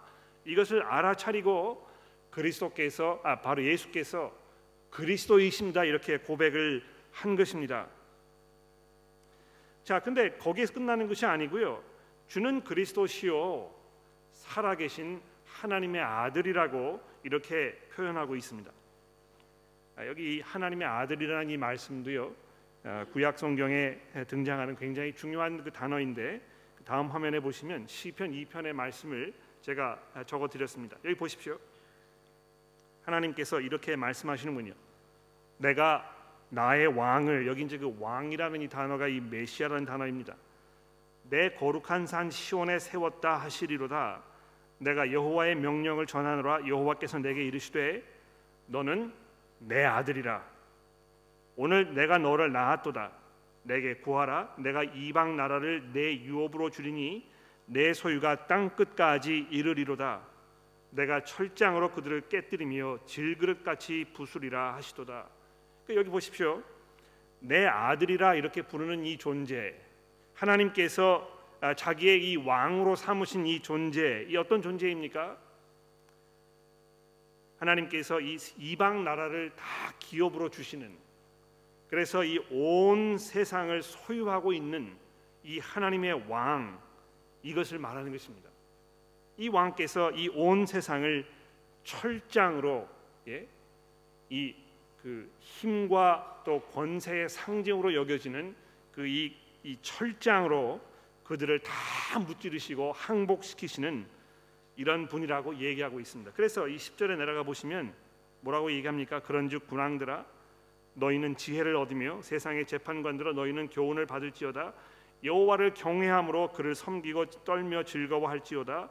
이것을 0.46 0.84
알아차리고 0.84 1.88
그리스도께서 2.32 3.22
아 3.24 3.42
바로 3.42 3.64
예수께서 3.64 4.34
그리스도이십니다 4.90 5.84
이렇게 5.86 6.18
고백을 6.18 6.84
한 7.12 7.36
것입니다. 7.36 7.88
자, 9.84 10.00
근데 10.00 10.32
거기에서 10.38 10.74
끝나는 10.74 11.08
것이 11.08 11.26
아니고요. 11.26 11.84
주는 12.28 12.64
그리스도시요 12.64 13.74
살아계신 14.32 15.22
하나님의 15.46 16.02
아들이라고 16.02 17.02
이렇게 17.24 17.74
표현하고 17.94 18.36
있습니다. 18.36 18.72
아, 19.96 20.08
여기 20.08 20.42
하나님의 20.42 20.88
아들이라는 20.88 21.50
이 21.50 21.58
말씀도요. 21.58 22.34
아, 22.90 23.06
구약 23.14 23.38
성경에 23.38 24.00
등장하는 24.28 24.76
굉장히 24.76 25.14
중요한 25.14 25.64
그 25.64 25.72
단어인데 25.72 26.42
그 26.76 26.84
다음 26.84 27.06
화면에 27.06 27.40
보시면 27.40 27.86
시편 27.86 28.32
2편의 28.32 28.74
말씀을 28.74 29.32
제가 29.62 30.02
적어 30.26 30.48
드렸습니다. 30.48 30.98
여기 31.06 31.14
보십시오. 31.14 31.60
하나님께서 33.04 33.62
이렇게 33.62 33.96
말씀하시는군요. 33.96 34.74
내가 35.60 36.16
나의 36.50 36.88
왕을 36.88 37.46
여기 37.46 37.62
이제 37.62 37.78
그 37.78 37.96
왕이라는 38.00 38.60
이 38.64 38.68
단어가 38.68 39.08
이 39.08 39.20
메시아라는 39.20 39.86
단어입니다. 39.86 40.36
내 41.30 41.52
거룩한 41.52 42.08
산 42.08 42.32
시온에 42.32 42.80
세웠다 42.80 43.38
하시리로다. 43.38 44.24
내가 44.80 45.12
여호와의 45.12 45.58
명령을 45.58 46.08
전하노라 46.08 46.68
여호와께서 46.68 47.20
내게 47.20 47.44
이르시되 47.44 48.02
너는 48.66 49.14
내 49.60 49.86
아들이라 49.86 50.44
오늘 51.62 51.94
내가 51.94 52.18
너를 52.18 52.54
낳았도다. 52.54 53.12
내게 53.64 53.96
구하라. 53.96 54.56
내가 54.60 54.82
이방 54.82 55.36
나라를 55.36 55.92
내 55.92 56.16
유업으로 56.16 56.70
주리니 56.70 57.30
내 57.66 57.94
소유가 57.94 58.48
땅 58.48 58.70
끝까지 58.78 59.48
이르리로다. 59.52 60.22
내가 60.92 61.26
철장으로 61.26 61.92
그들을 61.92 62.30
깨뜨리며 62.30 63.00
질그릇같이 63.06 64.06
부수리라 64.14 64.76
하시도다. 64.76 65.28
그러니까 65.84 66.00
여기 66.00 66.10
보십시오. 66.10 66.64
내 67.42 67.66
아들이라 67.66 68.36
이렇게 68.36 68.62
부르는 68.62 69.06
이 69.06 69.18
존재 69.18 69.76
하나님께서 70.36 71.30
아, 71.60 71.74
자기의 71.74 72.32
이 72.32 72.38
왕으로 72.38 72.96
삼으신 72.96 73.46
이 73.46 73.60
존재 73.60 74.26
이 74.30 74.38
어떤 74.38 74.62
존재입니까? 74.62 75.38
하나님께서 77.60 78.22
이 78.22 78.38
이방 78.58 79.04
나라를 79.04 79.52
다 79.58 79.66
기업으로 80.00 80.48
주시는 80.48 81.09
그래서 81.90 82.24
이 82.24 82.38
온 82.52 83.18
세상을 83.18 83.82
소유하고 83.82 84.54
있는 84.54 84.96
이 85.44 85.60
하나님의 85.60 86.30
왕 86.30 86.80
이것을 87.44 87.80
말하는 87.80 88.12
것입니다. 88.12 88.50
이 89.38 89.48
왕께서 89.48 90.12
이 90.12 90.30
온 90.30 90.66
세상을 90.66 91.26
철장으로 91.84 92.88
예? 93.28 93.48
이그 94.30 95.32
힘과 95.40 96.44
또 96.46 96.62
권세의 96.62 97.30
상징으로 97.30 97.94
여겨지는 97.96 98.56
그이 98.92 99.36
이 99.64 99.78
철장으로 99.82 100.80
그들을 101.24 101.60
다 101.60 102.20
무찌르시고 102.20 102.92
항복시키시는 102.94 104.06
이런 104.76 105.08
분이라고 105.08 105.58
얘기하고 105.58 106.00
있습니다. 106.00 106.32
그래서 106.34 106.68
이 106.68 106.78
10절에 106.78 107.18
내려가 107.18 107.44
보시면 107.44 107.94
뭐라고 108.42 108.72
얘기합니까? 108.72 109.22
그런즉 109.22 109.68
군왕들아 109.68 110.26
너희는 110.94 111.36
지혜를 111.36 111.76
얻으며 111.76 112.22
세상의 112.22 112.66
재판관들아 112.66 113.34
너희는 113.34 113.70
교훈을 113.70 114.06
받을지어다 114.06 114.74
여호와를 115.24 115.74
경외함으로 115.74 116.52
그를 116.54 116.76
섬기고 116.76 117.26
떨며 117.44 117.84
즐거워할지어다 117.84 118.90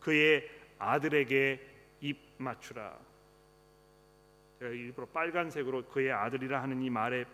그의 0.00 0.48
아들에게 0.78 1.60
입 2.00 2.18
맞추라. 2.38 2.96
제가 4.58 4.70
일부러 4.70 5.06
빨간색으로 5.06 5.84
그의 5.86 6.12
아들이라 6.12 6.62
하는 6.62 6.82
이 6.82 6.90
말에 6.90 7.24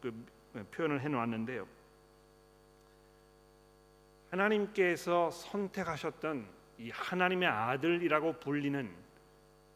그 0.00 0.26
표현을 0.72 1.00
해놓았는데요. 1.00 1.66
하나님께서 4.30 5.30
선택하셨던 5.30 6.46
이 6.78 6.90
하나님의 6.90 7.48
아들이라고 7.48 8.40
불리는 8.40 9.01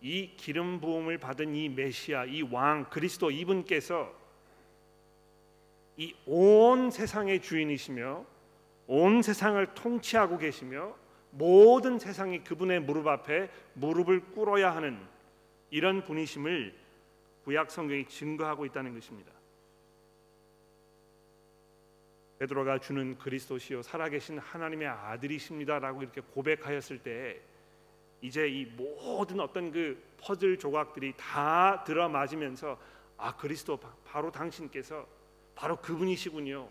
이 0.06 0.36
기름 0.36 0.80
부음을 0.80 1.18
받은 1.18 1.56
이 1.56 1.68
메시아, 1.68 2.26
이 2.26 2.42
왕 2.42 2.88
그리스도 2.90 3.32
이분께서 3.32 4.14
이 5.96 6.14
온 6.26 6.92
세상의 6.92 7.42
주인이시며 7.42 8.24
온 8.86 9.22
세상을 9.22 9.74
통치하고 9.74 10.38
계시며 10.38 10.94
모든 11.32 11.98
세상이 11.98 12.44
그분의 12.44 12.80
무릎 12.82 13.08
앞에 13.08 13.50
무릎을 13.74 14.20
꿇어야 14.30 14.76
하는 14.76 14.96
이런 15.70 16.04
분이심을 16.04 16.72
구약 17.44 17.72
성경이 17.72 18.06
증거하고 18.06 18.64
있다는 18.66 18.94
것입니다. 18.94 19.32
베드로가 22.38 22.78
주는 22.78 23.18
그리스도시요 23.18 23.82
살아계신 23.82 24.38
하나님의 24.38 24.86
아들이십니다라고 24.86 26.02
이렇게 26.02 26.20
고백하였을 26.20 26.98
때 26.98 27.40
이제 28.20 28.48
이 28.48 28.64
모든 28.64 29.40
어떤 29.40 29.70
그 29.70 30.02
퍼즐 30.18 30.58
조각들이 30.58 31.14
다 31.16 31.84
들어맞으면서 31.84 32.78
아 33.18 33.36
그리스도 33.36 33.78
바로 34.04 34.30
당신께서 34.30 35.06
바로 35.54 35.76
그분이시군요. 35.76 36.68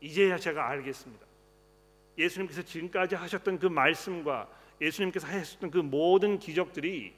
이제야 0.00 0.38
제가 0.38 0.68
알겠습니다. 0.70 1.26
예수님께서 2.18 2.62
지금까지 2.62 3.14
하셨던 3.14 3.58
그 3.58 3.66
말씀과 3.66 4.48
예수님께서 4.80 5.26
하셨던 5.26 5.70
그 5.70 5.78
모든 5.78 6.38
기적들이 6.38 7.14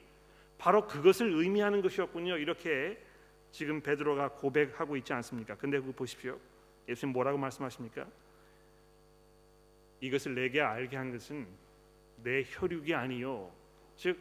바로 0.57 0.87
그것을 0.87 1.31
의미하는 1.33 1.81
것이었군요. 1.81 2.37
이렇게 2.37 2.97
지금 3.51 3.81
베드로가 3.81 4.29
고백하고 4.29 4.97
있지 4.97 5.13
않습니까? 5.13 5.55
근데 5.55 5.79
그거 5.79 5.91
보십시오. 5.91 6.39
예수님 6.87 7.13
뭐라고 7.13 7.37
말씀하십니까? 7.37 8.05
이것을 10.01 10.35
내게 10.35 10.61
알게 10.61 10.95
한 10.95 11.11
것은 11.11 11.47
내 12.17 12.43
혈육이 12.45 12.93
아니요 12.93 13.51
즉 13.95 14.19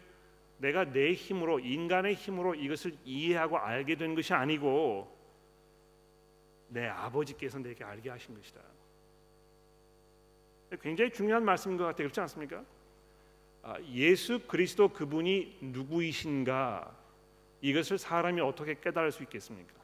내가 0.58 0.84
내 0.84 1.12
힘으로 1.12 1.58
인간의 1.60 2.14
힘으로 2.14 2.54
이것을 2.54 2.96
이해하고 3.04 3.58
알게 3.58 3.96
된 3.96 4.14
것이 4.14 4.32
아니고 4.32 5.14
내 6.68 6.86
아버지께서 6.86 7.58
내게 7.58 7.84
알게 7.84 8.10
하신 8.10 8.34
것이다. 8.34 8.60
굉장히 10.80 11.12
중요한 11.12 11.44
말씀인 11.44 11.76
것 11.76 11.84
같아요. 11.84 12.06
그렇지 12.06 12.20
않습니까? 12.20 12.64
아, 13.62 13.80
예수 13.92 14.40
그리스도 14.46 14.88
그분이 14.88 15.58
누구이신가 15.60 16.96
이것을 17.60 17.98
사람이 17.98 18.40
어떻게 18.40 18.78
깨달을 18.80 19.12
수 19.12 19.22
있겠습니까? 19.22 19.74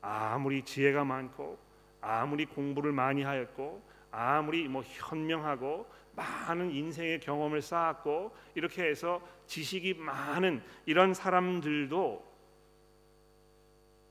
아무리 0.00 0.64
지혜가 0.64 1.04
많고 1.04 1.58
아무리 2.00 2.46
공부를 2.46 2.92
많이 2.92 3.22
하였고 3.22 3.82
아무리 4.10 4.66
뭐 4.66 4.82
현명하고 4.82 5.86
많은 6.12 6.70
인생의 6.70 7.20
경험을 7.20 7.62
쌓았고 7.62 8.34
이렇게 8.54 8.84
해서 8.84 9.26
지식이 9.46 9.94
많은 9.94 10.62
이런 10.86 11.14
사람들도 11.14 12.30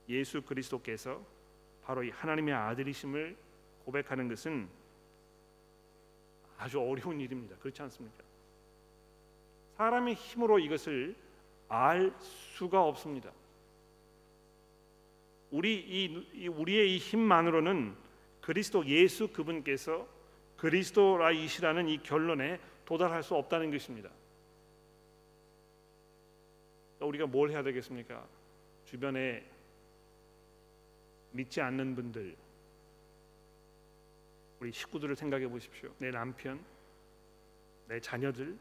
예수 0.08 0.42
그리스도께서 0.42 1.24
바로 1.84 2.02
이 2.02 2.10
하나님의 2.10 2.54
아들이심을 2.54 3.36
고백하는 3.84 4.28
것은 4.28 4.68
아주 6.58 6.80
어려운 6.80 7.20
일입니다. 7.20 7.56
그렇지 7.56 7.80
않습니까? 7.82 8.22
사람의 9.76 10.14
힘으로 10.14 10.58
이것을 10.58 11.16
알 11.68 12.12
수가 12.18 12.84
없습니다. 12.84 13.32
우리 15.50 15.74
이 16.34 16.48
우리의 16.48 16.94
이 16.94 16.98
힘만으로는 16.98 17.96
그리스도 18.40 18.84
예수 18.86 19.28
그분께서 19.28 20.06
그리스도라이시라는 20.60 21.88
이 21.88 22.02
결론에 22.02 22.60
도달할 22.84 23.22
수 23.22 23.34
없다는 23.34 23.70
것입니다. 23.70 24.10
우리가 27.00 27.26
뭘 27.26 27.50
해야 27.50 27.62
되겠습니까? 27.62 28.26
주변에 28.84 29.42
믿지 31.32 31.62
않는 31.62 31.94
분들, 31.94 32.36
우리 34.58 34.70
식구들을 34.70 35.16
생각해 35.16 35.48
보십시오. 35.48 35.94
내 35.96 36.10
남편, 36.10 36.62
내 37.88 37.98
자녀들, 37.98 38.54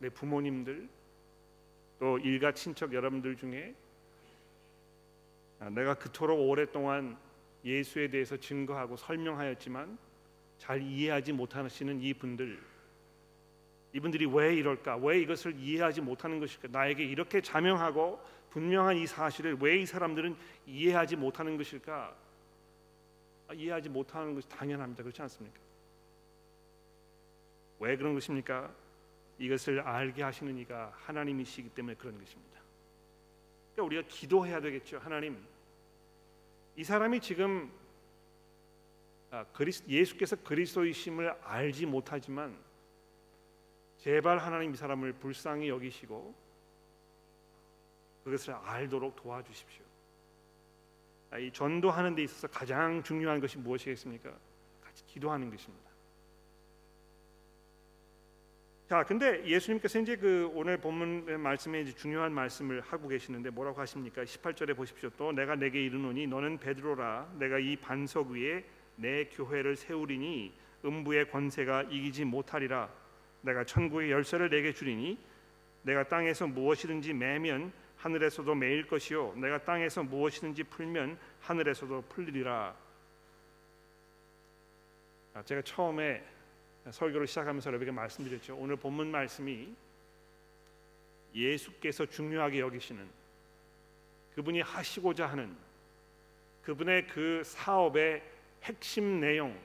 내 0.00 0.08
부모님들, 0.08 0.88
또 2.00 2.18
일가 2.18 2.52
친척 2.52 2.92
여러분들 2.92 3.36
중에 3.36 3.74
아, 5.60 5.70
내가 5.70 5.94
그토록 5.94 6.40
오랫동안 6.40 7.16
예수에 7.64 8.08
대해서 8.08 8.36
증거하고 8.36 8.96
설명하였지만 8.96 10.07
잘 10.58 10.82
이해하지 10.82 11.32
못하시는 11.32 12.00
이 12.00 12.14
분들 12.14 12.60
이분들이 13.94 14.26
왜 14.26 14.54
이럴까? 14.54 14.96
왜 14.98 15.20
이것을 15.20 15.58
이해하지 15.58 16.02
못하는 16.02 16.40
것일까? 16.40 16.68
나에게 16.68 17.04
이렇게 17.04 17.40
자명하고 17.40 18.20
분명한 18.50 18.96
이 18.96 19.06
사실을 19.06 19.56
왜 19.60 19.80
이 19.80 19.86
사람들은 19.86 20.36
이해하지 20.66 21.16
못하는 21.16 21.56
것일까? 21.56 22.14
아, 23.48 23.54
이해하지 23.54 23.88
못하는 23.88 24.34
것이 24.34 24.48
당연합니다. 24.48 25.02
그렇지 25.02 25.22
않습니까? 25.22 25.58
왜 27.78 27.96
그런 27.96 28.12
것입니까? 28.14 28.70
이것을 29.38 29.80
알게 29.80 30.22
하시는 30.22 30.56
이가 30.58 30.92
하나님이시기 30.96 31.70
때문에 31.70 31.94
그런 31.94 32.18
것입니다. 32.18 32.60
그러니까 33.74 33.84
우리가 33.84 34.08
기도해야 34.08 34.60
되겠죠. 34.60 34.98
하나님, 34.98 35.38
이 36.76 36.84
사람이 36.84 37.20
지금 37.20 37.70
아, 37.70 37.77
예수께서 39.88 40.36
그리스도이심을 40.36 41.30
알지 41.42 41.86
못하지만 41.86 42.56
제발 43.98 44.38
하나님 44.38 44.72
이 44.72 44.76
사람을 44.76 45.14
불쌍히 45.14 45.68
여기시고 45.68 46.34
그것을 48.24 48.54
알도록 48.54 49.16
도와주십시오. 49.16 49.84
아, 51.30 51.38
이 51.38 51.50
전도하는 51.50 52.14
데 52.14 52.22
있어서 52.22 52.48
가장 52.48 53.02
중요한 53.02 53.40
것이 53.40 53.58
무엇이겠습니까? 53.58 54.30
같이 54.82 55.04
기도하는 55.06 55.50
것입니다. 55.50 55.88
자, 58.88 59.04
근데 59.04 59.44
예수님께서 59.44 60.00
이제 60.00 60.16
그 60.16 60.50
오늘 60.54 60.78
본문 60.78 61.42
말씀에 61.42 61.82
이제 61.82 61.92
중요한 61.92 62.32
말씀을 62.32 62.80
하고 62.80 63.08
계시는데 63.08 63.50
뭐라고 63.50 63.82
하십니까? 63.82 64.24
18절에 64.24 64.74
보십시오. 64.74 65.10
또 65.18 65.30
내가 65.32 65.56
내게 65.56 65.84
이르노니 65.84 66.26
너는 66.26 66.58
베드로라 66.58 67.34
내가 67.38 67.58
이 67.58 67.76
반석 67.76 68.28
위에 68.28 68.64
내 68.98 69.24
교회를 69.26 69.76
세우리니 69.76 70.52
음부의 70.84 71.30
권세가 71.30 71.84
이기지 71.84 72.24
못하리라. 72.24 72.90
내가 73.42 73.64
천국의 73.64 74.10
열쇠를 74.10 74.50
내게 74.50 74.72
주리니 74.72 75.18
내가 75.82 76.06
땅에서 76.08 76.46
무엇이든지 76.46 77.14
매면 77.14 77.72
하늘에서도 77.96 78.54
매일 78.54 78.86
것이요 78.86 79.34
내가 79.36 79.64
땅에서 79.64 80.02
무엇이든지 80.02 80.64
풀면 80.64 81.18
하늘에서도 81.40 82.02
풀리리라. 82.08 82.74
아, 85.34 85.42
제가 85.42 85.62
처음에 85.62 86.24
설교를 86.90 87.26
시작하면서 87.26 87.68
여러분에게 87.68 87.92
말씀드렸죠. 87.92 88.56
오늘 88.56 88.76
본문 88.76 89.10
말씀이 89.10 89.72
예수께서 91.34 92.06
중요하게 92.06 92.60
여기시는 92.60 93.06
그분이 94.34 94.60
하시고자 94.62 95.26
하는 95.26 95.56
그분의 96.62 97.06
그 97.06 97.42
사업의 97.44 98.22
핵심 98.64 99.20
내용 99.20 99.58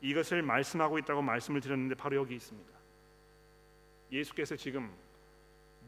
이것을 0.00 0.42
말씀하고 0.42 0.98
있다고 0.98 1.22
말씀을 1.22 1.60
드렸는데 1.60 1.94
바로 1.94 2.16
여기 2.16 2.34
있습니다. 2.34 2.70
예수께서 4.10 4.56
지금 4.56 4.92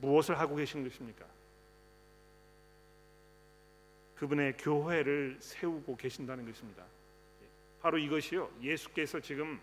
무엇을 0.01 0.39
하고 0.39 0.57
계신 0.57 0.83
것입니까? 0.83 1.25
그분의 4.17 4.57
교회를 4.57 5.37
세우고 5.41 5.97
계신다는 5.97 6.47
것입니다. 6.47 6.85
바로 7.83 7.99
이것이요. 7.99 8.51
예수께서 8.63 9.21
지금 9.21 9.61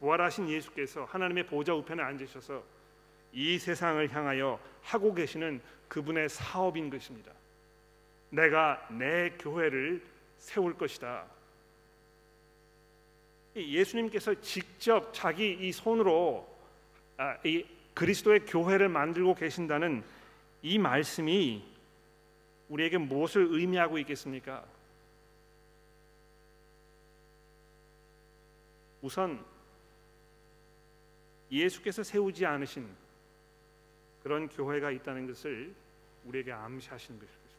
부활하신 0.00 0.48
예수께서 0.48 1.04
하나님의 1.04 1.46
보좌 1.46 1.74
우편에 1.74 2.02
앉으셔서 2.02 2.64
이 3.32 3.58
세상을 3.58 4.12
향하여 4.12 4.58
하고 4.82 5.14
계시는 5.14 5.60
그분의 5.88 6.28
사업인 6.28 6.90
것입니다. 6.90 7.32
내가 8.30 8.86
내 8.90 9.30
교회를 9.38 10.02
세울 10.38 10.76
것이다. 10.76 11.26
예수님께서 13.62 14.40
직접 14.40 15.12
자기 15.12 15.52
이 15.52 15.72
손으로 15.72 16.46
아, 17.16 17.36
이 17.44 17.64
그리스도의 17.94 18.40
교회를 18.40 18.88
만들고 18.88 19.34
계신다는 19.34 20.04
이 20.62 20.78
말씀이 20.78 21.64
우리에게 22.68 22.98
무엇을 22.98 23.48
의미하고 23.50 23.98
있겠습니까? 23.98 24.64
우선 29.00 29.42
예수께서 31.50 32.02
세우지 32.02 32.44
않으신 32.44 32.86
그런 34.22 34.48
교회가 34.48 34.90
있다는 34.90 35.28
것을 35.28 35.72
우리에게 36.24 36.52
암시하시는 36.52 37.20
것입니다. 37.20 37.54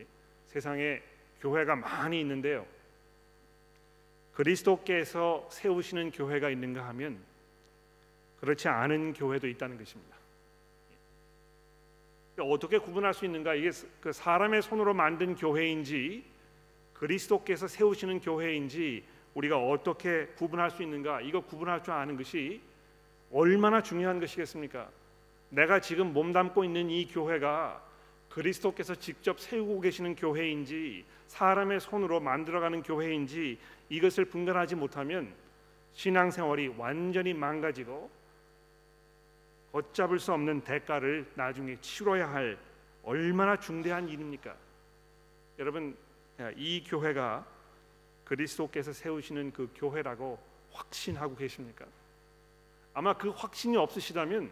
예, 0.00 0.06
세상에 0.48 1.00
교회가 1.40 1.76
많이 1.76 2.20
있는데요. 2.20 2.66
그리스도께서 4.38 5.48
세우시는 5.50 6.12
교회가 6.12 6.48
있는가 6.48 6.86
하면 6.88 7.18
그렇지 8.40 8.68
않은 8.68 9.14
교회도 9.14 9.48
있다는 9.48 9.76
것입니다. 9.76 10.16
어떻게 12.38 12.78
구분할 12.78 13.14
수 13.14 13.24
있는가? 13.24 13.56
이게 13.56 13.72
그 14.00 14.12
사람의 14.12 14.62
손으로 14.62 14.94
만든 14.94 15.34
교회인지 15.34 16.24
그리스도께서 16.94 17.66
세우시는 17.66 18.20
교회인지 18.20 19.02
우리가 19.34 19.58
어떻게 19.58 20.26
구분할 20.36 20.70
수 20.70 20.84
있는가? 20.84 21.20
이거 21.22 21.40
구분할 21.40 21.82
줄 21.82 21.94
아는 21.94 22.16
것이 22.16 22.60
얼마나 23.32 23.82
중요한 23.82 24.20
것이겠습니까? 24.20 24.88
내가 25.48 25.80
지금 25.80 26.12
몸담고 26.12 26.62
있는 26.62 26.90
이 26.90 27.08
교회가 27.08 27.82
그리스도께서 28.28 28.94
직접 28.94 29.40
세우고 29.40 29.80
계시는 29.80 30.14
교회인지 30.14 31.04
사람의 31.26 31.80
손으로 31.80 32.20
만들어가는 32.20 32.84
교회인지 32.84 33.58
이것을 33.88 34.26
분간하지 34.26 34.74
못하면 34.74 35.32
신앙생활이 35.94 36.68
완전히 36.76 37.34
망가지고 37.34 38.10
걷잡을 39.72 40.18
수 40.18 40.32
없는 40.32 40.62
대가를 40.62 41.26
나중에 41.34 41.78
치러야 41.80 42.30
할 42.30 42.58
얼마나 43.02 43.58
중대한 43.58 44.08
일입니까? 44.08 44.54
여러분 45.58 45.96
이 46.56 46.84
교회가 46.84 47.46
그리스도께서 48.24 48.92
세우시는 48.92 49.52
그 49.52 49.70
교회라고 49.74 50.38
확신하고 50.72 51.34
계십니까? 51.36 51.86
아마 52.94 53.14
그 53.16 53.30
확신이 53.30 53.76
없으시다면 53.76 54.50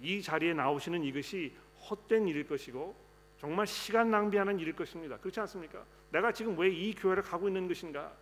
이 0.00 0.20
자리에 0.22 0.52
나오시는 0.52 1.02
이것이 1.04 1.54
헛된 1.88 2.28
일일 2.28 2.46
것이고 2.46 2.94
정말 3.38 3.66
시간 3.66 4.10
낭비하는 4.10 4.58
일일 4.58 4.74
것입니다. 4.74 5.16
그렇지 5.18 5.40
않습니까? 5.40 5.84
내가 6.10 6.32
지금 6.32 6.58
왜 6.58 6.70
이 6.70 6.94
교회를 6.94 7.22
가고 7.22 7.48
있는 7.48 7.68
것인가? 7.68 8.12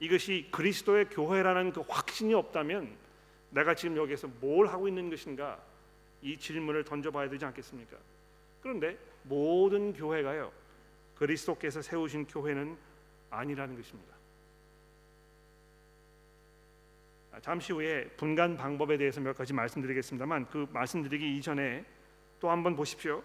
이것이 0.00 0.48
그리스도의 0.50 1.06
교회라는 1.06 1.72
그 1.72 1.82
확신이 1.88 2.34
없다면 2.34 2.94
내가 3.50 3.74
지금 3.74 3.96
여기에서 3.96 4.28
뭘 4.40 4.66
하고 4.66 4.88
있는 4.88 5.08
것인가? 5.08 5.58
이 6.22 6.36
질문을 6.36 6.84
던져봐야 6.84 7.28
되지 7.28 7.44
않겠습니까? 7.44 7.96
그런데 8.62 8.98
모든 9.24 9.92
교회가요 9.92 10.52
그리스도께서 11.16 11.82
세우신 11.82 12.26
교회는 12.26 12.76
아니라는 13.30 13.76
것입니다. 13.76 14.14
아, 17.32 17.40
잠시 17.40 17.72
후에 17.72 18.04
분간 18.16 18.56
방법에 18.56 18.96
대해서 18.96 19.20
몇 19.20 19.36
가지 19.36 19.52
말씀드리겠습니다만 19.52 20.48
그 20.50 20.66
말씀드리기 20.72 21.36
이전에 21.36 21.84
또 22.40 22.50
한번 22.50 22.76
보십시오. 22.76 23.22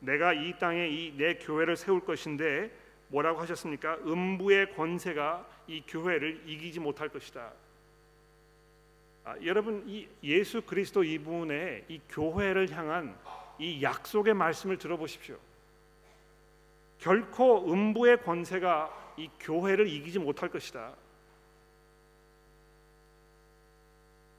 내가 0.00 0.32
이 0.32 0.58
땅에 0.58 0.88
이 0.88 1.12
내 1.16 1.34
교회를 1.34 1.76
세울 1.76 2.00
것인데 2.00 2.70
뭐라고 3.10 3.40
하셨습니까? 3.40 3.98
음부의 3.98 4.74
권세가 4.74 5.46
이 5.68 5.82
교회를 5.86 6.42
이기지 6.46 6.80
못할 6.80 7.08
것이다. 7.08 7.52
아, 9.24 9.36
여러분 9.44 9.84
이 9.86 10.08
예수 10.22 10.62
그리스도 10.62 11.04
이분의 11.04 11.84
이 11.88 12.00
교회를 12.08 12.70
향한 12.72 13.16
이 13.58 13.82
약속의 13.82 14.34
말씀을 14.34 14.78
들어보십시오. 14.78 15.36
결코 16.98 17.70
음부의 17.72 18.22
권세가 18.22 19.14
이 19.18 19.28
교회를 19.38 19.86
이기지 19.86 20.18
못할 20.18 20.48
것이다. 20.48 20.94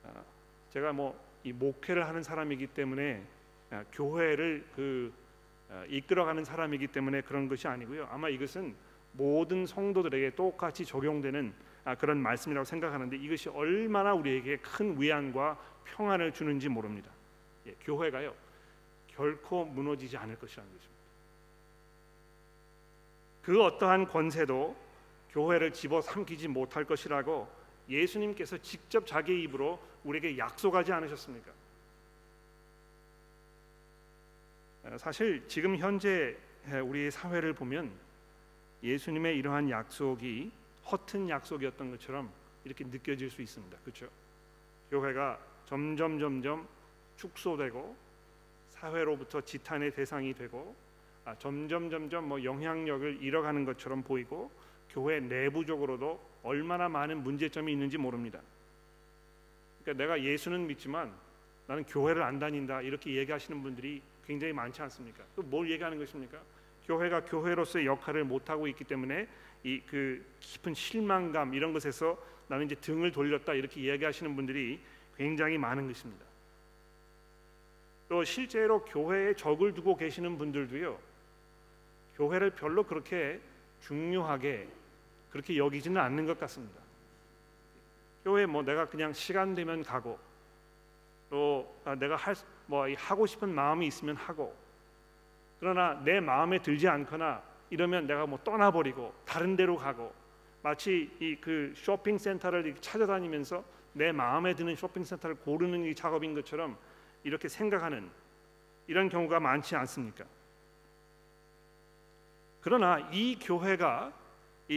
아, 0.03 0.23
제가 0.71 0.91
뭐 0.93 1.31
이 1.43 1.51
목회를 1.53 2.07
하는 2.07 2.21
사람이기 2.23 2.67
때문에 2.67 3.23
아, 3.71 3.83
교회를 3.91 4.65
그 4.75 5.13
아, 5.15 5.20
이끌어가는 5.87 6.43
사람이기 6.43 6.87
때문에 6.87 7.21
그런 7.21 7.47
것이 7.47 7.67
아니고요. 7.67 8.07
아마 8.11 8.29
이것은 8.29 8.75
모든 9.13 9.65
성도들에게 9.65 10.35
똑같이 10.35 10.85
적용되는 10.85 11.53
아, 11.83 11.95
그런 11.95 12.19
말씀이라고 12.19 12.63
생각하는데 12.63 13.17
이것이 13.17 13.49
얼마나 13.49 14.13
우리에게 14.13 14.57
큰 14.57 14.99
위안과 15.01 15.57
평안을 15.85 16.31
주는지 16.33 16.69
모릅니다. 16.69 17.11
예, 17.67 17.75
교회가요 17.81 18.33
결코 19.07 19.65
무너지지 19.65 20.15
않을 20.17 20.37
것이라는 20.37 20.71
것입니다. 20.71 21.01
그 23.41 23.63
어떠한 23.63 24.07
권세도 24.07 24.75
교회를 25.31 25.73
집어삼키지 25.73 26.47
못할 26.47 26.85
것이라고 26.85 27.49
예수님께서 27.89 28.57
직접 28.59 29.07
자기 29.07 29.41
입으로 29.43 29.79
우리에게 30.03 30.37
약속하지 30.37 30.91
않으셨습니까? 30.93 31.51
아, 31.51 31.53
사실 34.97 35.47
지금 35.47 35.77
현재 35.77 36.35
우리 36.83 37.11
사회를 37.11 37.53
보면 37.53 37.91
예수님의 38.83 39.37
이러한 39.37 39.69
약속이 39.69 40.51
허튼 40.91 41.29
약속이었던 41.29 41.91
것처럼 41.91 42.31
이렇게 42.65 42.83
느껴질 42.83 43.29
수 43.29 43.41
있습니다. 43.41 43.77
그렇죠? 43.83 44.07
교회가 44.89 45.39
점점 45.65 46.19
점점 46.19 46.67
축소되고 47.17 47.95
사회로부터 48.71 49.41
지탄의 49.41 49.93
대상이 49.93 50.33
되고 50.33 50.75
아, 51.23 51.35
점점 51.37 51.89
점점 51.89 52.27
뭐 52.27 52.43
영향력을 52.43 53.21
잃어가는 53.21 53.63
것처럼 53.65 54.01
보이고 54.01 54.49
교회 54.89 55.19
내부적으로도 55.19 56.19
얼마나 56.43 56.89
많은 56.89 57.23
문제점이 57.23 57.71
있는지 57.71 57.97
모릅니다. 57.97 58.41
그러니까 59.83 60.03
내가 60.03 60.23
예수는 60.23 60.65
믿지만 60.67 61.13
나는 61.67 61.83
교회를 61.85 62.23
안 62.23 62.39
다닌다 62.39 62.81
이렇게 62.81 63.15
얘기하시는 63.15 63.61
분들이 63.61 64.01
굉장히 64.25 64.53
많지 64.53 64.81
않습니까? 64.83 65.23
뭘 65.35 65.69
얘기하는 65.69 65.97
것입니까? 65.97 66.39
교회가 66.85 67.25
교회로서의 67.25 67.85
역할을 67.85 68.23
못 68.23 68.49
하고 68.49 68.67
있기 68.67 68.83
때문에 68.83 69.27
이 69.63 69.81
그 69.87 70.23
깊은 70.39 70.73
실망감 70.73 71.53
이런 71.53 71.73
것에서 71.73 72.17
나는 72.47 72.65
이제 72.65 72.75
등을 72.75 73.11
돌렸다 73.11 73.53
이렇게 73.53 73.81
이야기하시는 73.81 74.35
분들이 74.35 74.79
굉장히 75.15 75.57
많은 75.57 75.87
것입니다. 75.87 76.25
또 78.09 78.23
실제로 78.23 78.83
교회에 78.83 79.35
적을 79.35 79.73
두고 79.73 79.95
계시는 79.95 80.37
분들도요. 80.37 80.99
교회를 82.17 82.49
별로 82.51 82.83
그렇게 82.83 83.39
중요하게 83.81 84.67
그렇게 85.31 85.57
여기지는 85.57 86.01
않는 86.01 86.25
것 86.25 86.39
같습니다. 86.39 86.81
교회 88.23 88.45
뭐 88.45 88.63
내가 88.63 88.89
그냥 88.89 89.13
시간 89.13 89.55
되면 89.55 89.83
가고 89.83 90.19
또 91.29 91.73
아, 91.85 91.95
내가 91.95 92.15
할 92.17 92.35
뭐 92.71 92.87
하고 92.95 93.25
싶은 93.25 93.53
마음이 93.53 93.85
있으면 93.85 94.15
하고 94.15 94.55
그러나 95.59 96.01
내 96.05 96.21
마음에 96.21 96.57
들지 96.61 96.87
않거나 96.87 97.43
이러면 97.69 98.07
내가 98.07 98.25
뭐 98.25 98.39
떠나버리고 98.45 99.13
다른 99.25 99.57
데로 99.57 99.75
가고 99.75 100.13
마치 100.63 101.11
이 101.19 101.35
그 101.41 101.73
쇼핑 101.75 102.17
센터를 102.17 102.73
찾아다니면서 102.79 103.61
내 103.91 104.13
마음에 104.13 104.55
드는 104.55 104.77
쇼핑 104.77 105.03
센터를 105.03 105.35
고르는 105.35 105.83
이 105.83 105.93
작업인 105.93 106.33
것처럼 106.33 106.77
이렇게 107.25 107.49
생각하는 107.49 108.09
이런 108.87 109.09
경우가 109.09 109.41
많지 109.41 109.75
않습니까? 109.75 110.23
그러나 112.61 112.99
이 113.11 113.37
교회가 113.37 114.13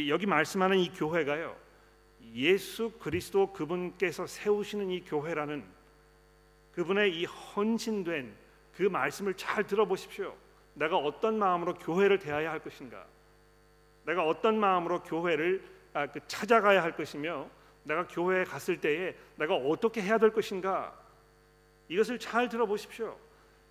여기 0.09 0.26
말씀하는 0.26 0.78
이 0.78 0.92
교회가요. 0.92 1.54
예수 2.35 2.90
그리스도 2.98 3.52
그분께서 3.52 4.26
세우시는 4.26 4.90
이 4.90 5.04
교회라는 5.04 5.64
그분의 6.74 7.16
이 7.16 7.24
헌신된 7.24 8.34
그 8.76 8.82
말씀을 8.82 9.34
잘 9.34 9.64
들어보십시오. 9.66 10.34
내가 10.74 10.96
어떤 10.96 11.38
마음으로 11.38 11.74
교회를 11.74 12.18
대해야 12.18 12.50
할 12.50 12.58
것인가? 12.58 13.04
내가 14.04 14.26
어떤 14.26 14.58
마음으로 14.58 15.02
교회를 15.02 15.62
아, 15.92 16.06
그 16.06 16.18
찾아가야 16.26 16.82
할 16.82 16.96
것이며 16.96 17.48
내가 17.84 18.06
교회에 18.08 18.44
갔을 18.44 18.80
때에 18.80 19.14
내가 19.37 19.54
어떻게 19.54 20.02
해야 20.02 20.18
될 20.18 20.32
것인가? 20.32 20.92
이것을 21.88 22.18
잘 22.18 22.48
들어보십시오. 22.48 23.16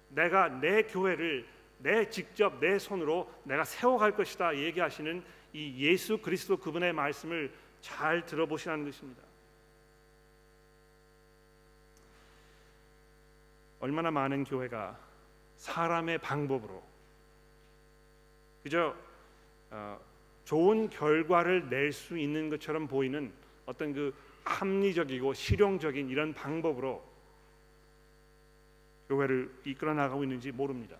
내가 0.10 0.48
내 0.48 0.84
교회를 0.84 1.46
내 1.80 2.10
직접 2.10 2.60
내 2.60 2.80
손으로 2.80 3.30
내가 3.44 3.66
세워갈 3.66 4.16
것이다 4.16 4.56
얘기하시는 4.58 5.24
이 5.52 5.86
예수 5.86 6.18
그리스도 6.20 6.56
그분의 6.58 6.94
말씀을 6.94 7.52
잘 7.82 8.26
들어보시라는 8.26 8.86
것입니다. 8.86 9.22
얼마나 13.84 14.10
많은 14.12 14.46
교회가 14.46 14.98
사람의 15.58 16.20
방법으로 16.20 16.82
그저 18.64 18.96
어, 19.72 20.00
좋은 20.46 20.90
결과를 20.90 21.68
낼 21.68 21.92
수 21.92 22.18
있는 22.18 22.50
것처럼 22.50 22.88
보이는 22.88 23.34
어떤 23.66 23.94
그 23.94 24.16
합리적이고 24.46 25.34
실용적인 25.34 26.08
이런 26.08 26.34
방법으로 26.34 27.04
교회를 29.10 29.54
이끌어 29.66 29.94
나가고 29.94 30.24
있는지 30.24 30.54
모릅니다. 30.54 30.96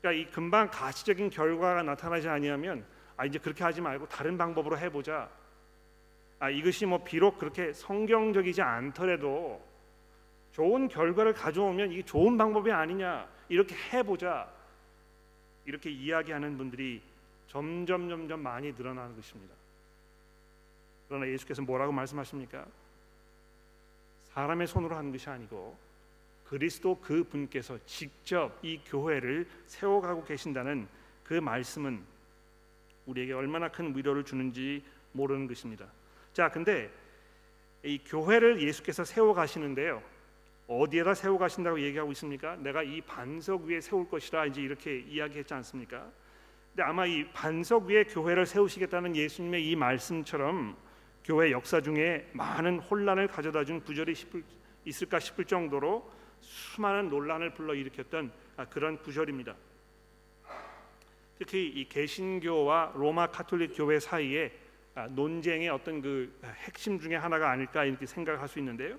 그러니까 0.00 0.22
이 0.22 0.32
금방 0.32 0.70
가시적인 0.70 1.28
결과가 1.28 1.82
나타나지 1.82 2.30
아니하면 2.30 2.86
아 3.18 3.26
이제 3.26 3.38
그렇게 3.38 3.62
하지 3.62 3.82
말고 3.82 4.08
다른 4.08 4.38
방법으로 4.38 4.78
해보자. 4.78 5.28
아 6.38 6.48
이것이 6.48 6.86
뭐 6.86 7.04
비록 7.04 7.36
그렇게 7.36 7.74
성경적이지 7.74 8.62
않더라도 8.62 9.68
좋은 10.60 10.88
결과를 10.88 11.32
가져오면 11.32 11.90
이게 11.90 12.02
좋은 12.02 12.36
방법이 12.36 12.70
아니냐 12.70 13.26
이렇게 13.48 13.74
해보자 13.74 14.46
이렇게 15.64 15.88
이야기하는 15.88 16.58
분들이 16.58 17.00
점점 17.48 18.10
점점 18.10 18.42
많이 18.42 18.70
늘어나는 18.70 19.16
것입니다. 19.16 19.54
그러나 21.08 21.26
예수께서 21.28 21.62
뭐라고 21.62 21.92
말씀하십니까? 21.92 22.66
사람의 24.34 24.66
손으로 24.66 24.94
하는 24.96 25.10
것이 25.10 25.30
아니고 25.30 25.78
그리스도 26.44 26.98
그 27.00 27.24
분께서 27.24 27.78
직접 27.86 28.58
이 28.62 28.82
교회를 28.84 29.48
세워가고 29.66 30.24
계신다는 30.24 30.86
그 31.24 31.32
말씀은 31.32 32.02
우리에게 33.06 33.32
얼마나 33.32 33.68
큰 33.68 33.96
위로를 33.96 34.24
주는지 34.24 34.84
모르는 35.12 35.46
것입니다. 35.46 35.86
자, 36.34 36.50
근데 36.50 36.90
이 37.82 37.98
교회를 38.04 38.60
예수께서 38.60 39.04
세워 39.04 39.32
가시는데요. 39.32 40.19
어디에다 40.70 41.14
세워 41.14 41.36
가신다고 41.36 41.80
얘기하고 41.80 42.12
있습니까? 42.12 42.54
내가 42.54 42.84
이 42.84 43.00
반석 43.00 43.64
위에 43.64 43.80
세울 43.80 44.08
것이라 44.08 44.46
이제 44.46 44.62
이렇게 44.62 45.00
이야기했지 45.00 45.52
않습니까? 45.54 46.08
근데 46.68 46.84
아마 46.84 47.06
이 47.06 47.28
반석 47.32 47.86
위에 47.86 48.04
교회를 48.04 48.46
세우시겠다는 48.46 49.16
예수님의 49.16 49.68
이 49.68 49.74
말씀처럼 49.74 50.76
교회 51.24 51.50
역사 51.50 51.80
중에 51.80 52.30
많은 52.34 52.78
혼란을 52.78 53.26
가져다 53.26 53.64
준 53.64 53.80
구절이 53.80 54.14
있을까 54.84 55.18
싶을 55.18 55.44
정도로 55.44 56.08
수많은 56.38 57.08
논란을 57.10 57.52
불러 57.52 57.74
일으켰던 57.74 58.30
그런 58.70 58.96
구절입니다. 58.98 59.56
특히 61.36 61.66
이 61.66 61.88
개신교와 61.88 62.92
로마 62.94 63.26
카톨릭 63.26 63.72
교회 63.74 63.98
사이에 63.98 64.52
논쟁의 65.10 65.68
어떤 65.68 66.00
그 66.00 66.32
핵심 66.58 67.00
중에 67.00 67.16
하나가 67.16 67.50
아닐까 67.50 67.84
이렇게 67.84 68.06
생각할 68.06 68.46
수 68.46 68.60
있는데요. 68.60 68.96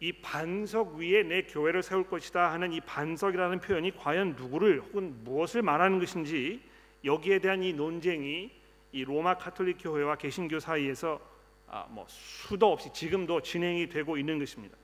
이 0.00 0.12
반석 0.12 0.94
위에 0.94 1.24
내 1.24 1.42
교회를 1.42 1.82
세울 1.82 2.06
것이다 2.06 2.52
하는 2.52 2.72
이 2.72 2.80
반석이라는 2.80 3.60
표현이 3.60 3.96
과연 3.96 4.36
누구를 4.36 4.80
혹은 4.80 5.24
무엇을 5.24 5.62
말하는 5.62 5.98
것인지 5.98 6.62
여기에 7.04 7.40
대한 7.40 7.62
이 7.62 7.72
논쟁이 7.72 8.50
이 8.92 9.04
로마 9.04 9.36
카톨릭 9.36 9.78
교회와 9.80 10.16
개신교 10.16 10.60
사이에서 10.60 11.20
아, 11.66 11.86
뭐 11.90 12.06
수도 12.08 12.72
없이 12.72 12.92
지금도 12.92 13.42
진행이 13.42 13.88
되고 13.88 14.16
있는 14.16 14.38
것입니다. 14.38 14.76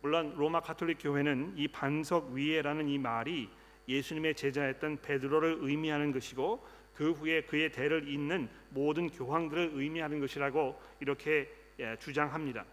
물론 0.00 0.34
로마 0.36 0.60
카톨릭 0.60 0.98
교회는 1.00 1.54
이 1.56 1.68
반석 1.68 2.30
위에라는 2.30 2.88
이 2.88 2.98
말이 2.98 3.48
예수님의 3.88 4.34
제자였던 4.34 5.02
베드로를 5.02 5.58
의미하는 5.60 6.12
것이고 6.12 6.64
그 6.94 7.10
후에 7.12 7.42
그의 7.42 7.72
대를 7.72 8.08
잇는 8.08 8.48
모든 8.70 9.10
교황들을 9.10 9.72
의미하는 9.74 10.20
것이라고 10.20 10.80
이렇게 11.00 11.50
예, 11.80 11.96
주장합니다. 11.98 12.64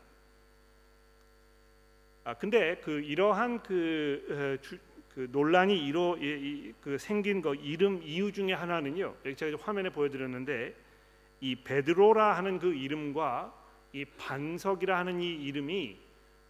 아 2.24 2.36
근데 2.36 2.80
그 2.84 3.00
이러한 3.00 3.64
그, 3.64 4.26
어, 4.30 4.62
주, 4.62 4.78
그 5.10 5.28
논란이 5.32 5.88
이로 5.88 6.18
이, 6.18 6.74
그 6.82 6.98
생긴 6.98 7.42
거 7.42 7.56
이름 7.56 8.02
이유 8.04 8.32
중에 8.32 8.54
하나는요. 8.54 9.16
제가 9.36 9.58
화면에 9.62 9.90
보여드렸는데 9.90 10.76
이 11.42 11.56
베드로라 11.56 12.38
하는 12.38 12.60
그 12.60 12.74
이름과 12.74 13.54
이 13.94 14.06
반석이라 14.06 15.00
하는 15.00 15.20
이 15.20 15.34
이름이 15.34 15.98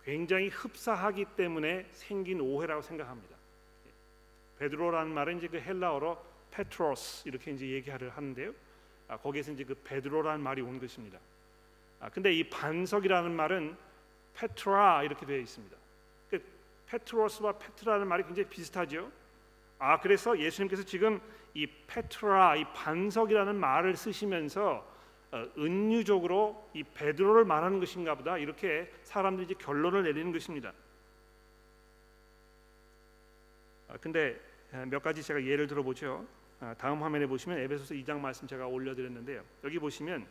굉장히 0.04 0.50
흡사하기 0.50 1.26
때문에 1.38 1.88
생긴 1.92 2.42
오해라고 2.42 2.82
생각합니다. 2.82 3.36
베드로라는 4.60 5.14
말은 5.14 5.38
이제 5.38 5.48
그 5.48 5.60
헬라어로 5.60 6.24
Πέτρος 6.52 7.28
이렇게 7.28 7.52
이제 7.52 7.68
얘기를 7.68 8.10
하는데요. 8.10 8.54
아, 9.08 9.18
거기에서 9.18 9.52
이제 9.52 9.64
그 9.64 9.74
베드로라는 9.84 10.42
말이 10.42 10.62
온 10.62 10.80
것입니다. 10.80 11.18
아, 12.00 12.10
근데 12.10 12.34
이 12.34 12.44
반석이라는 12.44 13.32
말은 13.32 13.76
πέτρα 14.34 15.04
이렇게 15.04 15.26
되어 15.26 15.38
있습니다. 15.38 15.76
그 16.30 16.44
Πέτρος와 16.88 17.54
πέτρα는 17.54 18.08
말이 18.08 18.24
굉장히 18.24 18.50
비슷하죠. 18.50 19.12
아 19.80 20.00
그래서 20.00 20.38
예수님께서 20.38 20.84
지금 20.84 21.20
이 21.54 21.68
πέτρα 21.88 22.56
이 22.56 22.66
반석이라는 22.74 23.56
말을 23.56 23.96
쓰시면서 23.96 24.90
어, 25.32 25.48
은유적으로 25.58 26.70
이 26.74 26.84
베드로를 26.84 27.46
말하는 27.46 27.80
것인가 27.80 28.16
보다 28.16 28.38
이렇게 28.38 28.92
사람들이 29.04 29.46
이제 29.46 29.56
결론을 29.56 30.04
내리는 30.04 30.32
것입니다. 30.32 30.74
아, 33.88 33.98
근데 34.00 34.40
몇 34.88 35.02
가지 35.02 35.22
제가 35.24 35.44
예를 35.44 35.68
들어보죠. 35.68 36.26
아, 36.60 36.74
다음 36.78 37.02
화면에 37.02 37.26
보시면 37.26 37.60
에베소서 37.60 37.94
2장 37.96 38.20
말씀 38.20 38.48
제가 38.48 38.68
올려드렸는데요. 38.68 39.44
여기 39.64 39.80
보시면 39.80 40.26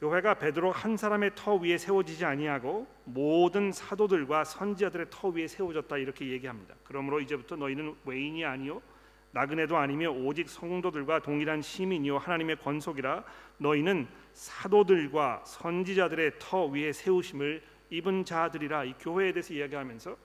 교회가 0.00 0.34
베드로 0.34 0.70
한 0.70 0.96
사람의 0.96 1.32
터 1.34 1.56
위에 1.56 1.76
세워지지 1.76 2.24
아니하고 2.24 2.86
모든 3.04 3.72
사도들과 3.72 4.44
선지자들의 4.44 5.06
터 5.10 5.28
위에 5.28 5.48
세워졌다 5.48 5.96
이렇게 5.96 6.28
얘기합니다. 6.28 6.74
그러므로 6.84 7.20
이제부터 7.20 7.56
너희는 7.56 7.96
외인이 8.04 8.44
아니요 8.44 8.80
나그네도 9.32 9.76
아니며 9.76 10.10
오직 10.10 10.48
성도들과 10.48 11.20
동일한 11.20 11.60
시민이요 11.60 12.18
하나님의 12.18 12.56
권속이라 12.56 13.24
너희는 13.58 14.06
사도들과 14.32 15.42
선지자들의 15.44 16.32
터 16.38 16.66
위에 16.66 16.92
세우심을 16.92 17.62
입은 17.90 18.24
자들이라 18.24 18.84
이 18.84 18.94
교회에 19.00 19.32
대해서 19.32 19.52
이야기하면서 19.52 20.16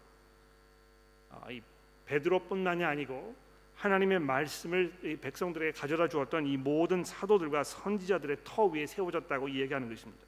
아, 1.32 1.52
이 1.52 1.62
베드로뿐만이 2.06 2.84
아니고 2.84 3.36
하나님의 3.84 4.20
말씀을 4.20 4.94
백성들에게 5.20 5.74
가져다 5.74 6.08
주었던 6.08 6.46
이 6.48 6.56
모든 6.56 7.04
사도들과 7.04 7.66
선지자들의 7.66 8.38
터 8.46 8.66
위에 8.66 8.86
세워졌다고 8.86 9.50
이야기하는 9.50 9.90
것입니다. 9.90 10.24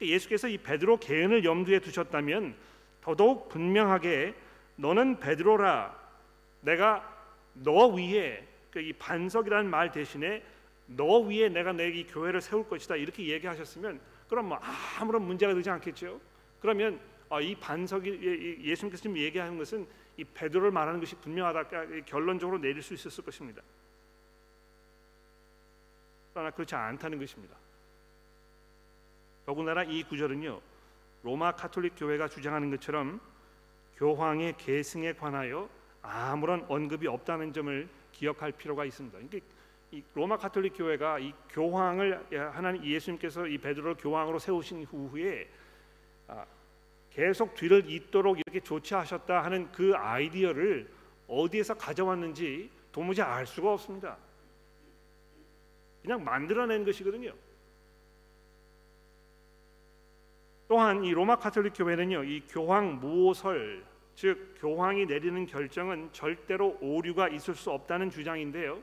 예수께서 0.00 0.48
이 0.48 0.56
베드로 0.56 0.96
개인을 0.98 1.44
염두에 1.44 1.80
두셨다면 1.80 2.54
더더욱 3.02 3.50
분명하게 3.50 4.34
너는 4.76 5.20
베드로라 5.20 5.94
내가 6.62 7.06
너 7.52 7.88
위에 7.88 8.46
그이 8.70 8.94
반석이라는 8.94 9.68
말 9.68 9.92
대신에 9.92 10.42
너 10.86 11.18
위에 11.18 11.50
내가 11.50 11.72
내이 11.72 12.06
교회를 12.06 12.40
세울 12.40 12.66
것이다 12.66 12.96
이렇게 12.96 13.26
얘기하셨으면 13.26 14.00
그럼 14.26 14.48
뭐 14.48 14.58
아무런 14.98 15.22
문제가 15.22 15.52
되지 15.52 15.68
않겠죠. 15.68 16.18
그러면 16.62 16.98
아, 17.28 17.42
이 17.42 17.54
반석이 17.56 18.58
예수님께서 18.64 19.02
지금 19.02 19.18
얘기하는 19.18 19.58
것은 19.58 19.86
이 20.16 20.24
베드로를 20.24 20.70
말하는 20.70 21.00
것이 21.00 21.14
분명하다 21.16 21.68
결론적으로 22.04 22.58
내릴 22.58 22.82
수 22.82 22.94
있었을 22.94 23.24
것입니다. 23.24 23.62
그러나 26.32 26.50
그렇지 26.50 26.74
않다는 26.74 27.18
것입니다. 27.18 27.56
더군다나 29.46 29.82
이 29.82 30.02
구절은요 30.04 30.60
로마 31.22 31.52
카톨릭 31.52 31.94
교회가 31.96 32.28
주장하는 32.28 32.70
것처럼 32.70 33.20
교황의 33.96 34.56
계승에 34.56 35.12
관하여 35.12 35.68
아무런 36.02 36.64
언급이 36.68 37.06
없다는 37.06 37.52
점을 37.52 37.88
기억할 38.12 38.52
필요가 38.52 38.84
있습니다. 38.84 39.18
그러니까 39.18 39.38
이 39.92 40.02
로마 40.14 40.36
카톨릭 40.36 40.74
교회가 40.76 41.18
이 41.18 41.34
교황을 41.50 42.52
하나님 42.54 42.84
예수님께서 42.84 43.46
이 43.46 43.58
베드로를 43.58 43.96
교황으로 43.96 44.38
세우신 44.38 44.84
후에 44.84 45.48
아, 46.28 46.46
계속 47.20 47.54
뒤를 47.54 47.84
잇도록 47.86 48.38
이렇게 48.38 48.60
조치하셨다 48.60 49.44
하는 49.44 49.70
그 49.72 49.92
아이디어를 49.94 50.90
어디에서 51.28 51.74
가져왔는지 51.74 52.70
도무지 52.92 53.20
알 53.20 53.46
수가 53.46 53.74
없습니다. 53.74 54.16
그냥 56.00 56.24
만들어낸 56.24 56.82
것이거든요. 56.82 57.34
또한 60.66 61.04
이 61.04 61.10
로마 61.10 61.36
카톨릭 61.36 61.74
교회는요, 61.76 62.24
이 62.24 62.40
교황 62.48 62.98
무오설 63.00 63.84
즉 64.14 64.54
교황이 64.58 65.04
내리는 65.04 65.44
결정은 65.44 66.08
절대로 66.12 66.78
오류가 66.80 67.28
있을 67.28 67.54
수 67.54 67.70
없다는 67.70 68.08
주장인데요. 68.08 68.80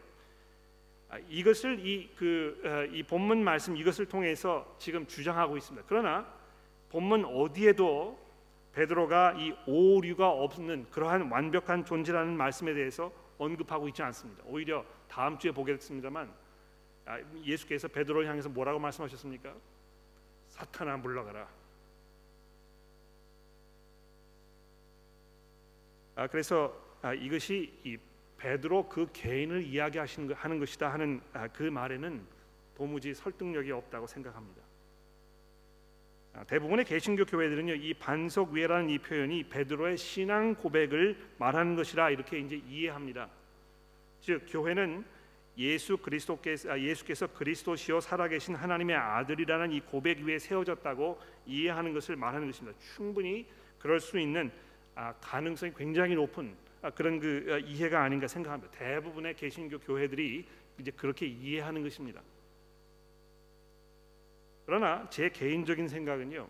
아, 1.10 1.18
이것을 1.28 1.80
이 1.80 2.08
그이 2.16 2.16
그, 2.16 3.02
어, 3.04 3.08
본문 3.08 3.44
말씀 3.44 3.76
이것을 3.76 4.06
통해서 4.06 4.76
지금 4.78 5.08
주장하고 5.08 5.58
있습니다. 5.58 5.88
그러나 5.90 6.32
본문 6.90 7.26
어디에도 7.26 8.27
베드로가 8.78 9.34
이 9.40 9.56
오류가 9.66 10.30
없는 10.30 10.86
그러한 10.92 11.32
완벽한 11.32 11.84
존재라는 11.84 12.38
말씀에 12.38 12.76
대해서 12.76 13.12
언급하고 13.40 13.88
있지 13.88 14.04
않습니다. 14.04 14.44
오히려 14.46 14.86
다음 15.08 15.40
주에 15.40 15.52
보겠습니다만 15.52 16.32
아, 17.08 17.20
예수께서 17.44 17.88
베드로를 17.88 18.30
향해서 18.30 18.50
뭐라고 18.50 18.78
말씀하셨습니까? 18.78 19.56
사탄아 20.50 20.98
물러가라. 20.98 21.48
아, 26.16 26.28
그래서 26.28 26.80
아, 27.02 27.16
이것이 27.16 27.74
이 27.84 27.98
베드로 28.38 28.90
그 28.90 29.10
개인을 29.12 29.64
이야기하시는 29.64 30.36
하는 30.36 30.60
것이다 30.60 30.94
하는 30.94 31.20
아, 31.34 31.48
그 31.48 31.64
말에는 31.64 32.24
도무지 32.76 33.16
설득력이 33.16 33.72
없다고 33.72 34.06
생각합니다. 34.06 34.67
아, 36.38 36.44
대부분의 36.44 36.86
개신교 36.86 37.26
교회들은요 37.26 37.74
이 37.74 37.96
반석 37.96 38.52
위에라는 38.52 38.92
이 38.92 39.00
표현이 39.00 39.46
베드로의 39.46 39.98
신앙 39.98 40.54
고백을 40.54 41.18
말하는 41.40 41.76
것이라 41.76 42.12
이렇게 42.12 42.38
이제 42.38 42.62
이해합니다. 42.70 43.28
즉 44.22 44.46
교회는 44.48 45.04
예수 45.58 45.98
그리스도께서 45.98 46.74
아, 46.74 46.80
예수께서 46.80 47.26
그리스도시요 47.26 48.02
살아계신 48.02 48.54
하나님의 48.54 48.96
아들이라는 48.96 49.72
이 49.72 49.80
고백 49.80 50.20
위에 50.20 50.38
세워졌다고 50.38 51.20
이해하는 51.48 51.94
것을 51.94 52.16
말하는 52.16 52.46
것입니다. 52.46 52.78
충분히 52.96 53.48
그럴 53.80 54.00
수 54.00 54.20
있는 54.20 54.52
아, 54.94 55.14
가능성이 55.20 55.72
굉장히 55.76 56.14
높은 56.14 56.54
아, 56.84 56.92
그런 56.92 57.20
그 57.20 57.48
아, 57.52 57.58
이해가 57.58 58.04
아닌가 58.04 58.28
생각합니다. 58.28 58.72
대부분의 58.78 59.36
개신교 59.36 59.80
교회들이 59.80 60.46
이제 60.78 60.92
그렇게 60.92 61.26
이해하는 61.26 61.82
것입니다. 61.82 62.22
그러나 64.68 65.10
제 65.10 65.30
개인적인 65.30 65.88
생각은요, 65.88 66.46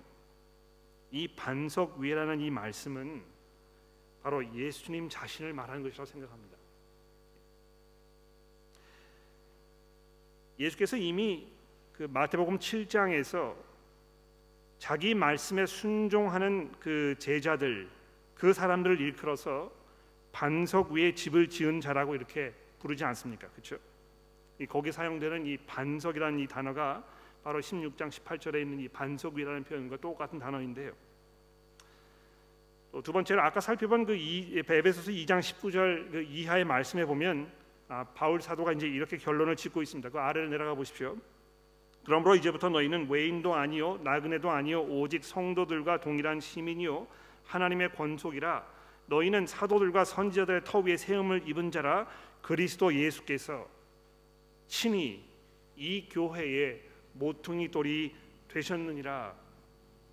이 1.12 1.28
반석 1.28 2.00
위라는 2.00 2.42
이 2.42 2.50
말씀은 2.50 3.24
바로 4.24 4.44
예수님 4.56 5.08
자신을 5.08 5.54
말하는 5.54 5.84
것이라고 5.84 6.06
생각합니다. 6.06 6.58
예수께서 10.60 10.98
이미 10.98 11.48
그 11.94 12.08
마태복음 12.12 12.58
7장에서 12.58 13.56
자기 14.80 15.14
말씀에 15.14 15.68
순종하는 15.68 16.72
그 16.80 17.16
제자들 17.20 17.88
그 18.34 18.52
사람들을 18.52 19.00
일컬어서 19.00 19.72
반석 20.32 20.92
위에 20.92 21.14
집을 21.14 21.50
지은 21.50 21.82
자라고 21.82 22.16
이렇게 22.16 22.52
부르지 22.80 23.04
않습니까? 23.06 23.48
그렇죠? 23.50 23.78
이 24.58 24.66
거기 24.66 24.92
사용되는 24.92 25.46
이 25.46 25.58
반석이라는 25.58 26.40
이 26.40 26.48
단어가 26.48 27.04
바로 27.48 27.62
16장 27.62 28.10
18절에 28.10 28.62
있는 28.62 28.78
이 28.82 28.90
반석 28.90 29.36
위라는 29.36 29.64
표현과 29.64 29.96
똑같은 29.96 30.38
단어인데요. 30.38 30.92
또 32.92 33.02
두 33.02 33.14
번째로 33.14 33.42
아까 33.42 33.62
살펴본 33.62 34.04
그 34.04 34.14
에베소서 34.70 35.12
2장 35.12 35.40
19절 35.40 36.12
그 36.12 36.24
이하의 36.24 36.66
말씀에 36.66 37.06
보면 37.06 37.50
아, 37.88 38.04
바울 38.14 38.42
사도가 38.42 38.74
이제 38.74 38.86
이렇게 38.86 39.16
결론을 39.16 39.56
짓고 39.56 39.82
있습니다. 39.82 40.10
그 40.10 40.20
아래를 40.20 40.50
내려가 40.50 40.76
보십시오. 40.76 41.16
그러므로 42.04 42.36
이제부터 42.36 42.68
너희는 42.68 43.10
외인도 43.10 43.56
아니요 43.56 44.02
나그네도 44.04 44.52
아니요 44.52 44.82
오직 44.82 45.24
성도들과 45.24 46.02
동일한 46.02 46.42
시민이요 46.42 47.08
하나님의 47.46 47.94
권속이라 47.94 48.68
너희는 49.06 49.48
사도들과 49.48 50.04
선지자들의 50.04 50.66
터 50.66 50.80
위에 50.80 50.98
세움을 50.98 51.48
입은 51.48 51.72
자라 51.72 52.08
그리스도 52.42 52.94
예수께서 52.94 53.70
친히 54.68 55.24
이 55.78 56.10
교회의 56.10 56.87
모퉁이 57.18 57.70
돌이 57.70 58.16
되셨느니라 58.48 59.36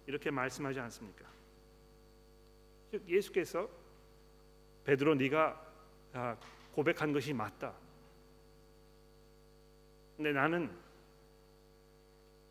이렇게 0.06 0.30
말씀하지 0.30 0.80
않습니까? 0.80 1.24
즉 2.90 3.08
예수께서 3.08 3.68
베드로 4.84 5.14
네가 5.14 5.60
아, 6.12 6.36
고백한 6.74 7.12
것이 7.12 7.32
맞다. 7.32 7.74
근데 10.16 10.32
나는 10.32 10.70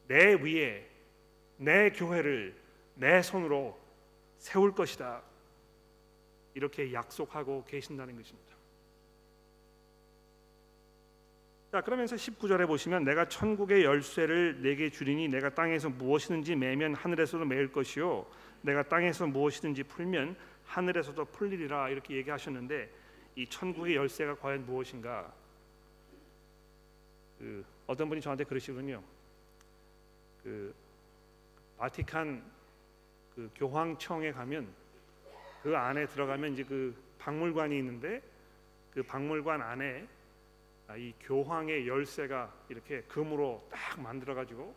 내 0.08 0.34
위에 0.34 0.90
내 1.58 1.90
교회를 1.92 2.56
내 2.96 3.22
손으로 3.22 3.80
세울 4.38 4.74
것이다. 4.74 5.24
이렇게 6.54 6.94
약속하고 6.94 7.64
계신다는 7.66 8.16
것입니다. 8.18 8.53
자, 11.74 11.82
그러면서 11.82 12.16
19절에 12.16 12.68
보시면 12.68 13.04
내가 13.04 13.28
천국의 13.28 13.84
열쇠를 13.84 14.62
내게 14.62 14.92
주리니 14.92 15.28
내가 15.30 15.50
땅에서 15.50 15.90
무엇이든지 15.90 16.56
매면 16.56 16.94
하늘에서도 16.94 17.44
매일 17.46 17.72
것이요 17.72 18.28
내가 18.62 18.84
땅에서 18.84 19.26
무엇이든지 19.26 19.82
풀면 19.86 20.36
하늘에서도 20.68 21.26
풀리리라 21.26 21.90
이렇게 21.90 22.16
얘기하셨는데 22.18 22.92
이 23.38 23.48
천국의 23.48 23.96
열쇠가 23.96 24.36
과연 24.36 24.68
무엇인가? 24.68 25.34
그 27.40 27.66
어떤 27.88 28.08
분이 28.08 28.22
저한테 28.22 28.44
그러시군요. 28.44 29.02
그 30.44 30.76
바티칸 31.80 32.44
그 33.34 33.50
교황청에 33.56 34.32
가면 34.32 34.68
그 35.64 35.76
안에 35.76 36.06
들어가면 36.06 36.54
이제 36.54 36.64
그 36.64 36.96
박물관이 37.18 37.76
있는데 37.80 38.22
그 38.94 39.02
박물관 39.02 39.64
안에 39.64 40.02
아, 40.02 40.23
이 40.98 41.14
교황의 41.22 41.88
열쇠가 41.88 42.54
이렇게 42.70 43.02
금으로 43.04 43.66
딱 43.72 44.00
만들어 44.00 44.36
가지고 44.36 44.76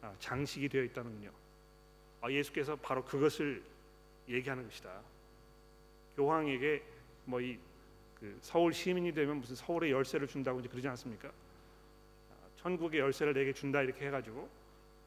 아, 0.00 0.14
장식이 0.18 0.68
되어 0.68 0.82
있다는군요. 0.82 1.30
아, 2.20 2.30
예수께서 2.30 2.76
바로 2.76 3.04
그것을 3.04 3.62
얘기하는 4.28 4.64
것이다. 4.64 5.00
교황에게 6.16 6.82
뭐이그 7.24 8.38
서울 8.40 8.72
시민이 8.72 9.12
되면 9.12 9.38
무슨 9.38 9.56
서울의 9.56 9.90
열쇠를 9.90 10.26
준다고 10.26 10.60
이제 10.60 10.68
그러지 10.68 10.88
않습니까? 10.88 11.30
천국의 12.56 13.00
열쇠를 13.00 13.34
내게 13.34 13.52
준다 13.52 13.82
이렇게 13.82 14.06
해가지고 14.06 14.48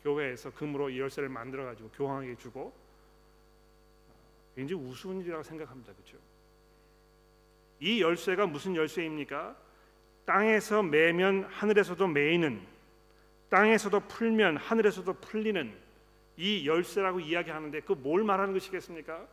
교회에서 0.04 0.52
금으로 0.52 0.90
이 0.90 1.00
열쇠를 1.00 1.30
만들어 1.30 1.66
가지고 1.66 1.90
교황에게 1.90 2.36
주고 2.38 2.74
굉장히 4.56 4.82
우스운 4.84 5.22
일이라고 5.22 5.44
생각합니다. 5.44 5.94
그렇죠? 5.94 6.18
이 7.80 8.02
열쇠가 8.02 8.48
무슨 8.48 8.76
열쇠입니까? 8.76 9.56
땅에서 10.28 10.84
매면 10.84 11.46
하늘에서도 11.46 12.06
매이는 12.06 12.60
땅에서도 13.50 13.98
풀면 14.02 14.58
하늘에서도 14.58 15.14
풀리는 15.14 15.74
이 16.36 16.68
열쇠라고 16.68 17.22
이야기하는데 17.22 17.80
그 17.80 17.94
뭘 17.94 18.24
말하는 18.26 18.54
것이겠습니까? 18.54 19.26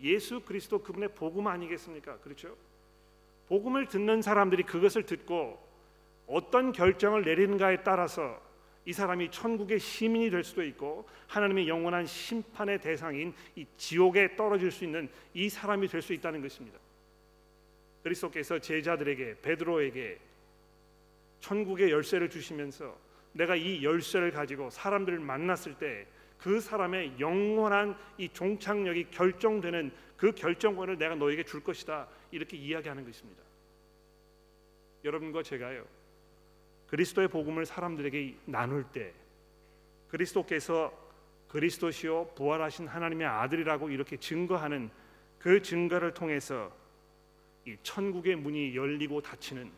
예수 0.00 0.40
그리스도 0.40 0.80
그분의 0.80 1.10
복음 1.16 1.48
아니겠습니까? 1.48 2.18
그렇죠? 2.18 2.56
복음을 3.48 3.86
듣는 3.88 4.22
사람들이 4.22 4.62
그것을 4.62 5.02
듣고 5.06 5.58
어떤 6.28 6.70
결정을 6.70 7.24
내리는가에 7.24 7.82
따라서 7.82 8.40
이 8.84 8.92
사람이 8.92 9.32
천국의 9.32 9.80
시민이 9.80 10.30
될 10.30 10.44
수도 10.44 10.62
있고 10.62 11.08
하나님의 11.26 11.66
영원한 11.68 12.06
심판의 12.06 12.80
대상인 12.80 13.34
이 13.56 13.66
지옥에 13.76 14.36
떨어질 14.36 14.70
수 14.70 14.84
있는 14.84 15.08
이 15.34 15.48
사람이 15.48 15.88
될 15.88 16.00
수 16.00 16.12
있다는 16.12 16.40
것입니다. 16.42 16.78
그리스도께서 18.04 18.60
제자들에게 18.60 19.38
베드로에게 19.42 20.27
천국의 21.40 21.90
열쇠를 21.90 22.30
주시면서 22.30 22.96
내가 23.32 23.56
이 23.56 23.84
열쇠를 23.84 24.30
가지고 24.30 24.70
사람들을 24.70 25.18
만났을 25.20 25.74
때 25.74 26.06
그 26.38 26.60
사람의 26.60 27.18
영원한 27.18 27.96
이 28.16 28.28
종착역이 28.28 29.10
결정되는 29.10 29.92
그 30.16 30.32
결정권을 30.32 30.96
내가 30.96 31.14
너에게 31.16 31.42
줄 31.42 31.62
것이다 31.62 32.08
이렇게 32.30 32.56
이야기하는 32.56 33.04
것입니다. 33.04 33.42
여러분과 35.04 35.42
제가요 35.42 35.84
그리스도의 36.88 37.28
복음을 37.28 37.66
사람들에게 37.66 38.36
나눌 38.46 38.84
때 38.84 39.12
그리스도께서 40.08 40.92
그리스도시요 41.48 42.32
부활하신 42.34 42.88
하나님의 42.88 43.26
아들이라고 43.26 43.90
이렇게 43.90 44.16
증거하는 44.16 44.90
그 45.38 45.62
증거를 45.62 46.14
통해서 46.14 46.72
이 47.66 47.76
천국의 47.82 48.36
문이 48.36 48.76
열리고 48.76 49.20
닫히는 49.20 49.70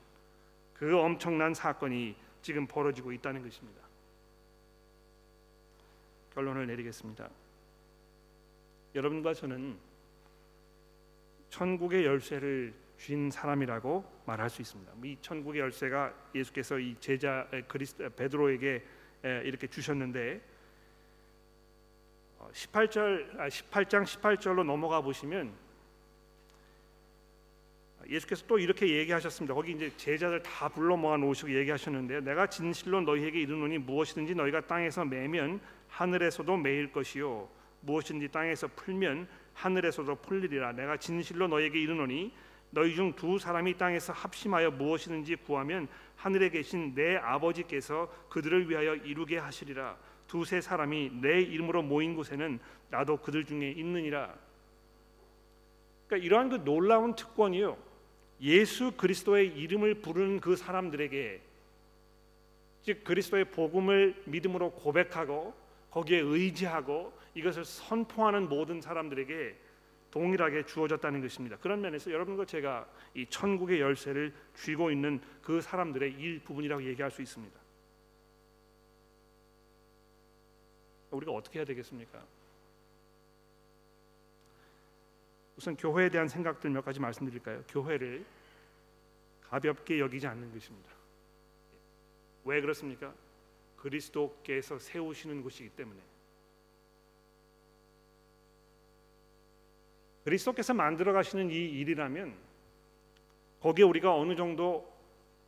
그 0.80 0.98
엄청난 0.98 1.52
사건이 1.52 2.16
지금 2.40 2.66
벌어지고 2.66 3.12
있다는 3.12 3.42
것입니다. 3.42 3.82
결론을 6.32 6.66
내리겠습니다. 6.68 7.28
여러분과 8.94 9.34
저는 9.34 9.76
천국의 11.50 12.06
열쇠를 12.06 12.72
쥔 12.96 13.30
사람이라고 13.30 14.22
말할 14.24 14.48
수 14.48 14.62
있습니다. 14.62 14.90
이 15.04 15.18
천국의 15.20 15.60
열쇠가 15.60 16.14
예수께서 16.34 16.78
이 16.78 16.96
제자 16.98 17.46
그리스 17.68 18.08
베드로에게 18.16 18.82
이렇게 19.44 19.66
주셨는데 19.66 20.40
18절 22.52 23.36
어, 23.36 23.48
18장 23.50 24.00
아, 24.00 24.04
18절로 24.04 24.64
넘어가 24.64 25.02
보시면 25.02 25.52
예수께서 28.10 28.44
또 28.46 28.58
이렇게 28.58 28.88
얘기하셨습니다. 28.88 29.54
거기 29.54 29.72
이제 29.72 29.92
제자들 29.96 30.42
다 30.42 30.68
불러 30.68 30.96
모아 30.96 31.16
놓으시고 31.16 31.54
얘기하셨는데 31.54 32.22
내가 32.22 32.48
진실로 32.48 33.00
너희에게 33.00 33.40
이르노니 33.40 33.78
무엇이든지 33.78 34.34
너희가 34.34 34.66
땅에서 34.66 35.04
매면 35.04 35.60
하늘에서도 35.88 36.56
매일 36.56 36.90
것이요. 36.90 37.48
무엇인지 37.82 38.28
땅에서 38.28 38.68
풀면 38.74 39.28
하늘에서도 39.54 40.12
풀리리라. 40.16 40.72
내가 40.72 40.96
진실로 40.96 41.46
너희에게 41.46 41.80
이르노니 41.80 42.32
너희 42.72 42.94
중 42.94 43.12
두 43.14 43.38
사람이 43.38 43.74
땅에서 43.78 44.12
합심하여 44.12 44.72
무엇이든지 44.72 45.36
구하면 45.36 45.88
하늘에 46.16 46.50
계신 46.50 46.94
내 46.94 47.16
아버지께서 47.16 48.12
그들을 48.28 48.68
위하여 48.68 48.96
이루게 48.96 49.38
하시리라. 49.38 49.96
두세 50.26 50.60
사람이 50.60 51.10
내 51.20 51.40
이름으로 51.40 51.82
모인 51.82 52.14
곳에는 52.14 52.58
나도 52.90 53.18
그들 53.18 53.44
중에 53.44 53.70
있느니라. 53.70 54.34
그러니까 56.06 56.26
이러한 56.26 56.48
그 56.48 56.64
놀라운 56.64 57.14
특권이요 57.14 57.89
예수 58.40 58.92
그리스도의 58.92 59.48
이름을 59.48 59.96
부르는 59.96 60.40
그 60.40 60.56
사람들에게 60.56 61.40
즉 62.82 63.04
그리스도의 63.04 63.46
복음을 63.46 64.22
믿음으로 64.24 64.72
고백하고 64.72 65.54
거기에 65.90 66.20
의지하고 66.20 67.12
이것을 67.34 67.64
선포하는 67.64 68.48
모든 68.48 68.80
사람들에게 68.80 69.54
동일하게 70.10 70.66
주어졌다는 70.66 71.20
것입니다. 71.20 71.56
그런 71.58 71.80
면에서 71.80 72.10
여러분과 72.10 72.44
제가 72.44 72.88
이 73.14 73.26
천국의 73.26 73.80
열쇠를 73.80 74.32
쥐고 74.56 74.90
있는 74.90 75.20
그 75.42 75.60
사람들의 75.60 76.12
일부분이라고 76.14 76.82
얘기할 76.84 77.10
수 77.10 77.22
있습니다. 77.22 77.60
우리가 81.12 81.32
어떻게 81.32 81.58
해야 81.58 81.66
되겠습니까? 81.66 82.22
우선 85.60 85.76
교회에 85.76 86.08
대한 86.08 86.26
생각들 86.26 86.70
몇 86.70 86.82
가지 86.82 87.00
말씀드릴까요? 87.00 87.62
교회를 87.68 88.24
가볍게 89.42 90.00
여기지 90.00 90.26
않는 90.26 90.54
것입니다. 90.54 90.90
왜 92.46 92.62
그렇습니까? 92.62 93.12
그리스도께서 93.76 94.78
세우시는 94.78 95.42
곳이기 95.42 95.68
때문에 95.68 96.00
그리스도께서 100.24 100.72
만들어 100.72 101.12
가시는 101.12 101.50
이 101.50 101.56
일이라면 101.56 102.34
거기에 103.60 103.84
우리가 103.84 104.16
어느 104.16 104.34
정도 104.34 104.90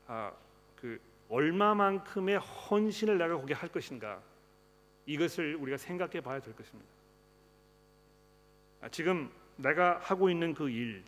아, 0.06 0.30
그 0.76 1.00
얼마만큼의 1.30 2.38
헌신을 2.38 3.16
내가 3.16 3.38
거기에 3.38 3.56
할 3.56 3.70
것인가 3.70 4.22
이것을 5.06 5.56
우리가 5.56 5.78
생각해 5.78 6.20
봐야 6.20 6.38
될 6.38 6.54
것입니다. 6.54 6.90
아, 8.82 8.90
지금 8.90 9.32
내가 9.56 9.98
하고 9.98 10.28
있는 10.30 10.54
그 10.54 10.68
일, 10.70 11.04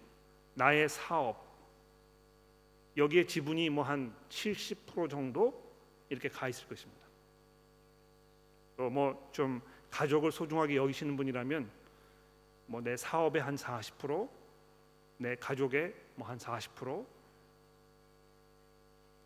나의 0.55 0.89
사업 0.89 1.45
여기에 2.97 3.27
지분이 3.27 3.71
뭐 3.71 3.85
한 3.85 4.15
70% 4.29 5.11
정도 5.11 5.63
이렇게 6.09 6.29
가 6.29 6.49
있을 6.49 6.69
것입니다. 6.69 7.03
또 8.77 8.91
뭐 8.91 9.17
좀 9.33 9.61
가족을 9.91 10.33
소중하게 10.33 10.77
여기시는 10.77 11.17
분이라면 11.17 11.71
뭐 12.67 12.81
내 12.81 12.97
사업의 12.97 13.43
한 13.43 13.57
40%, 13.57 14.29
내 15.19 15.35
가족의 15.37 15.95
뭐 16.17 16.29
한 16.29 16.39
40%, 16.39 17.07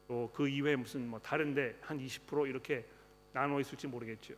또 0.09 0.31
그 0.33 0.49
이외에 0.49 0.77
무슨 0.77 1.07
뭐 1.09 1.19
다른데 1.21 1.79
한 1.83 1.99
20% 1.99 2.49
이렇게 2.49 2.87
나눠 3.33 3.61
있을지 3.61 3.87
모르겠죠. 3.87 4.35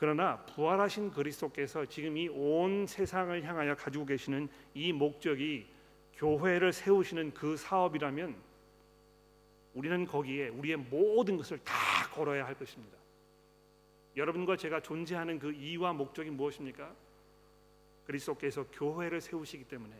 그러나 0.00 0.38
부활하신 0.46 1.10
그리스도께서 1.10 1.84
지금 1.84 2.16
이 2.16 2.26
온 2.30 2.86
세상을 2.86 3.44
향하여 3.44 3.74
가지고 3.76 4.06
계시는 4.06 4.48
이 4.72 4.94
목적이 4.94 5.66
교회를 6.14 6.72
세우시는 6.72 7.34
그 7.34 7.54
사업이라면 7.58 8.34
우리는 9.74 10.06
거기에 10.06 10.48
우리의 10.48 10.78
모든 10.78 11.36
것을 11.36 11.58
다 11.62 11.74
걸어야 12.14 12.46
할 12.46 12.54
것입니다. 12.54 12.96
여러분과 14.16 14.56
제가 14.56 14.80
존재하는 14.80 15.38
그 15.38 15.52
이유와 15.52 15.92
목적이 15.92 16.30
무엇입니까? 16.30 16.94
그리스도께서 18.06 18.64
교회를 18.72 19.20
세우시기 19.20 19.64
때문에 19.64 19.94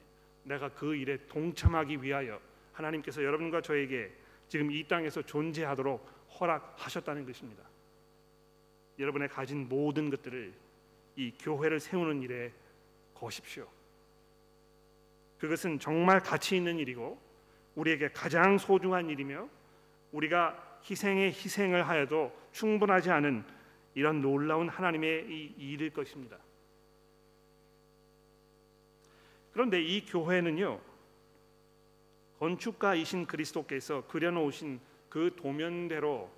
내가 0.45 0.71
그 0.71 0.95
일에 0.97 1.19
동참하기 1.27 2.03
위하여 2.03 2.41
하나님께서 2.73 3.23
여러분과 3.23 3.61
저에게 3.61 4.11
지금 4.49 4.73
이 4.73 4.83
땅에서 4.89 5.21
존재하도록 5.23 6.09
허락하셨다는 6.41 7.27
것입니다. 7.27 7.70
여러분의 9.01 9.29
가진 9.29 9.67
모든 9.69 10.11
것들을 10.11 10.53
이 11.17 11.33
교회를 11.41 11.81
세우는 11.81 12.23
일에 12.23 12.53
거십시오. 13.15 13.67
그것은 15.39 15.79
정말 15.79 16.21
가치 16.21 16.57
있는 16.57 16.79
일이고 16.79 17.19
우리에게 17.75 18.11
가장 18.11 18.59
소중한 18.59 19.09
일이며 19.09 19.49
우리가 20.13 20.81
희생에 20.89 21.27
희생을 21.29 21.89
하여도 21.89 22.37
충분하지 22.53 23.11
않은 23.11 23.45
이런 23.95 24.21
놀라운 24.21 24.69
하나님의 24.69 25.27
이 25.29 25.55
일일 25.59 25.91
것입니다. 25.91 26.37
그런데 29.53 29.83
이 29.83 30.05
교회는요 30.05 30.81
건축가이신 32.39 33.27
그리스도께서 33.27 34.07
그려놓으신 34.07 34.81
그 35.09 35.35
도면대로 35.37 36.31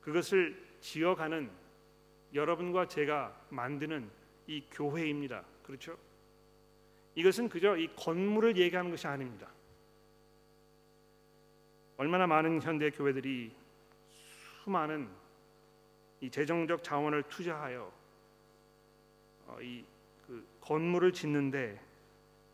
그것을 0.00 0.60
지어가는 0.80 1.67
여러분과 2.34 2.86
제가 2.86 3.34
만드는 3.50 4.10
이 4.46 4.64
교회입니다. 4.70 5.44
그렇죠? 5.62 5.96
이것은 7.14 7.48
그저 7.48 7.76
이 7.76 7.88
건물을 7.96 8.56
얘기하는 8.56 8.90
것이 8.90 9.06
아닙니다. 9.06 9.48
얼마나 11.96 12.26
많은 12.26 12.62
현대 12.62 12.90
교회들이 12.90 13.52
수많은 14.62 15.08
이 16.20 16.30
재정적 16.30 16.84
자원을 16.84 17.24
투자하여 17.24 17.92
어, 19.46 19.58
이그 19.60 20.46
건물을 20.60 21.12
짓는데 21.12 21.80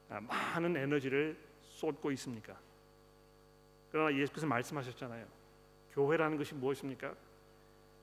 아, 0.08 0.20
많은 0.20 0.76
에너지를 0.76 1.36
쏟고 1.62 2.10
있습니까? 2.12 2.56
그러나 3.90 4.16
예수께서 4.16 4.46
말씀하셨잖아요. 4.46 5.26
교회라는 5.92 6.38
것이 6.38 6.54
무엇입니까? 6.54 7.14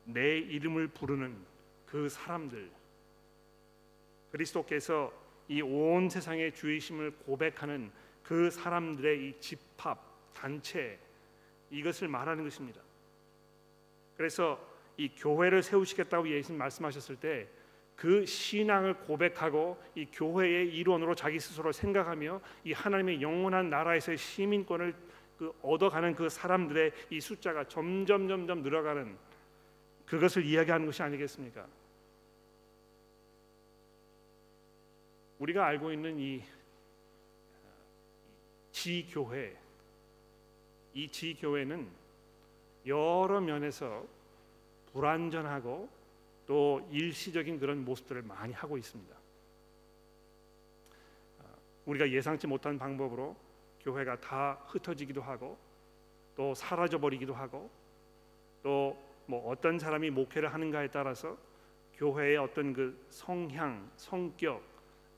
내 0.05 0.38
이름을 0.38 0.88
부르는 0.89 1.38
그 1.91 2.07
사람들 2.07 2.71
그리스도께서 4.31 5.11
이 5.49 5.61
온 5.61 6.09
세상의 6.09 6.53
주의심을 6.53 7.11
고백하는 7.25 7.91
그 8.23 8.49
사람들의 8.49 9.27
이 9.27 9.39
집합 9.41 9.99
단체 10.33 10.97
이것을 11.69 12.07
말하는 12.07 12.45
것입니다. 12.45 12.81
그래서 14.15 14.65
이 14.95 15.09
교회를 15.09 15.61
세우시겠다고 15.61 16.29
예수님 16.29 16.57
말씀하셨을 16.57 17.17
때 17.17 17.47
그 18.01 18.25
신앙을 18.25 18.95
고백하고 18.95 19.79
이 19.93 20.07
교회의 20.11 20.69
일원으로 20.75 21.13
자기 21.13 21.39
스스로 21.39 21.71
생각하며 21.71 22.41
이 22.63 22.73
하나님의 22.73 23.21
영원한 23.21 23.69
나라에서의 23.69 24.17
시민권을 24.17 24.95
그 25.37 25.53
얻어가는 25.61 26.15
그 26.15 26.27
사람들의 26.27 26.93
이 27.11 27.19
숫자가 27.21 27.65
점점 27.65 28.27
점점 28.27 28.63
늘어가는 28.63 29.15
그것을 30.07 30.43
이야기하는 30.43 30.87
것이 30.87 31.03
아니겠습니까? 31.03 31.67
우리가 35.41 35.65
알고 35.65 35.91
있는 35.91 36.17
이 36.19 36.41
지교회 38.71 39.57
이 40.93 41.07
지교회는 41.07 41.87
여러 42.85 43.41
면에서 43.41 44.05
불완전하고 44.93 45.89
또 46.45 46.87
일시적인 46.91 47.59
그런 47.59 47.85
모습들을 47.85 48.21
많이 48.23 48.53
하고 48.53 48.77
있습니다. 48.77 49.15
우리가 51.85 52.09
예상치 52.09 52.47
못한 52.47 52.77
방법으로 52.77 53.35
교회가 53.81 54.19
다 54.19 54.53
흩어지기도 54.67 55.21
하고 55.21 55.57
또 56.35 56.53
사라져 56.55 56.99
버리기도 56.99 57.33
하고 57.33 57.69
또 58.63 59.11
뭐 59.31 59.49
어떤 59.49 59.79
사람이 59.79 60.09
목회를 60.09 60.53
하는가에 60.53 60.89
따라서 60.89 61.37
교회의 61.95 62.35
어떤 62.35 62.73
그 62.73 63.05
성향, 63.09 63.89
성격 63.95 64.61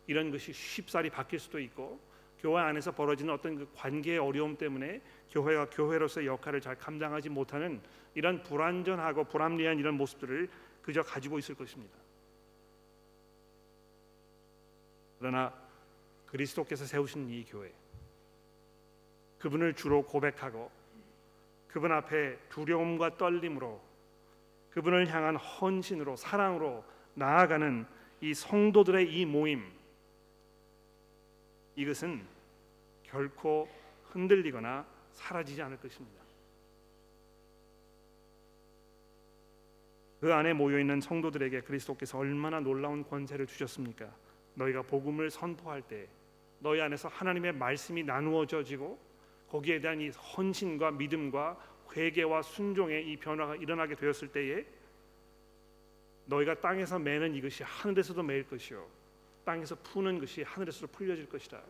이런 0.08 0.32
것이 0.32 0.52
쉽사리 0.52 1.10
바뀔 1.10 1.40
수도 1.40 1.60
있고 1.60 2.00
교회 2.40 2.62
안에서 2.62 2.92
벌어지는 2.92 3.34
어떤 3.34 3.56
그 3.56 3.70
관계의 3.74 4.20
어려움 4.20 4.58
때문에 4.58 5.02
교회가 5.32 5.70
교회로서의 5.70 6.28
역할을 6.28 6.60
잘 6.60 6.76
감당하지 6.78 7.30
못하는 7.30 7.82
이런 8.16 8.44
불완전하고 8.44 9.24
불합리한 9.26 9.80
이런 9.80 9.96
모습들을 9.96 10.50
그저 10.82 11.02
가지고 11.02 11.40
있을 11.40 11.56
것입니다. 11.56 11.98
그러나 15.20 15.54
그리스도께서 16.26 16.86
세우신 16.86 17.30
이 17.30 17.46
교회 17.46 17.72
그분을 19.40 19.74
주로 19.74 20.04
고백하고 20.04 20.70
그분 21.70 21.92
앞에 21.94 22.38
두려움과 22.50 23.18
떨림으로 23.18 23.82
그분을 24.72 25.08
향한 25.08 25.38
헌신으로 25.38 26.18
사랑으로 26.18 26.84
나아가는 27.14 27.86
이 28.22 28.34
성도들의 28.34 29.14
이 29.14 29.26
모임 29.26 29.72
이것은 31.76 32.26
결코 33.04 33.68
흔들리거나 34.12 34.86
사라지지 35.12 35.62
않을 35.62 35.78
것입니다. 35.78 36.22
그 40.20 40.34
안에 40.34 40.54
모여 40.54 40.80
있는 40.80 41.02
성도들에게 41.02 41.62
그리스도께서 41.62 42.18
얼마나 42.18 42.60
놀라운 42.60 43.04
권세를 43.04 43.46
주셨습니까? 43.46 44.10
너희가 44.56 44.84
복음을 44.84 45.30
선포할 45.30 45.82
때 45.82 46.08
너희 46.60 46.80
안에서 46.80 47.10
하나님의 47.10 47.54
말씀이 47.54 48.04
나누어져지고 48.04 48.98
거기에 49.50 49.82
대한 49.82 50.00
이 50.00 50.10
헌신과 50.10 50.92
믿음과 50.92 51.58
회개와 51.96 52.42
순종의 52.42 53.12
이 53.12 53.18
변화가 53.18 53.58
일어나게 53.58 53.96
되었을 53.96 54.30
때에 54.30 54.66
너희가 56.26 56.62
땅에서 56.62 57.00
매는 57.00 57.36
이것이 57.36 57.64
하늘에서도 57.64 58.24
매일 58.24 58.48
것이요 58.48 58.88
땅에서 59.46 59.76
푸는 59.76 60.20
것이 60.20 60.44
하늘에서도 60.44 60.88
풀려질 60.88 61.30
것이다. 61.30 61.62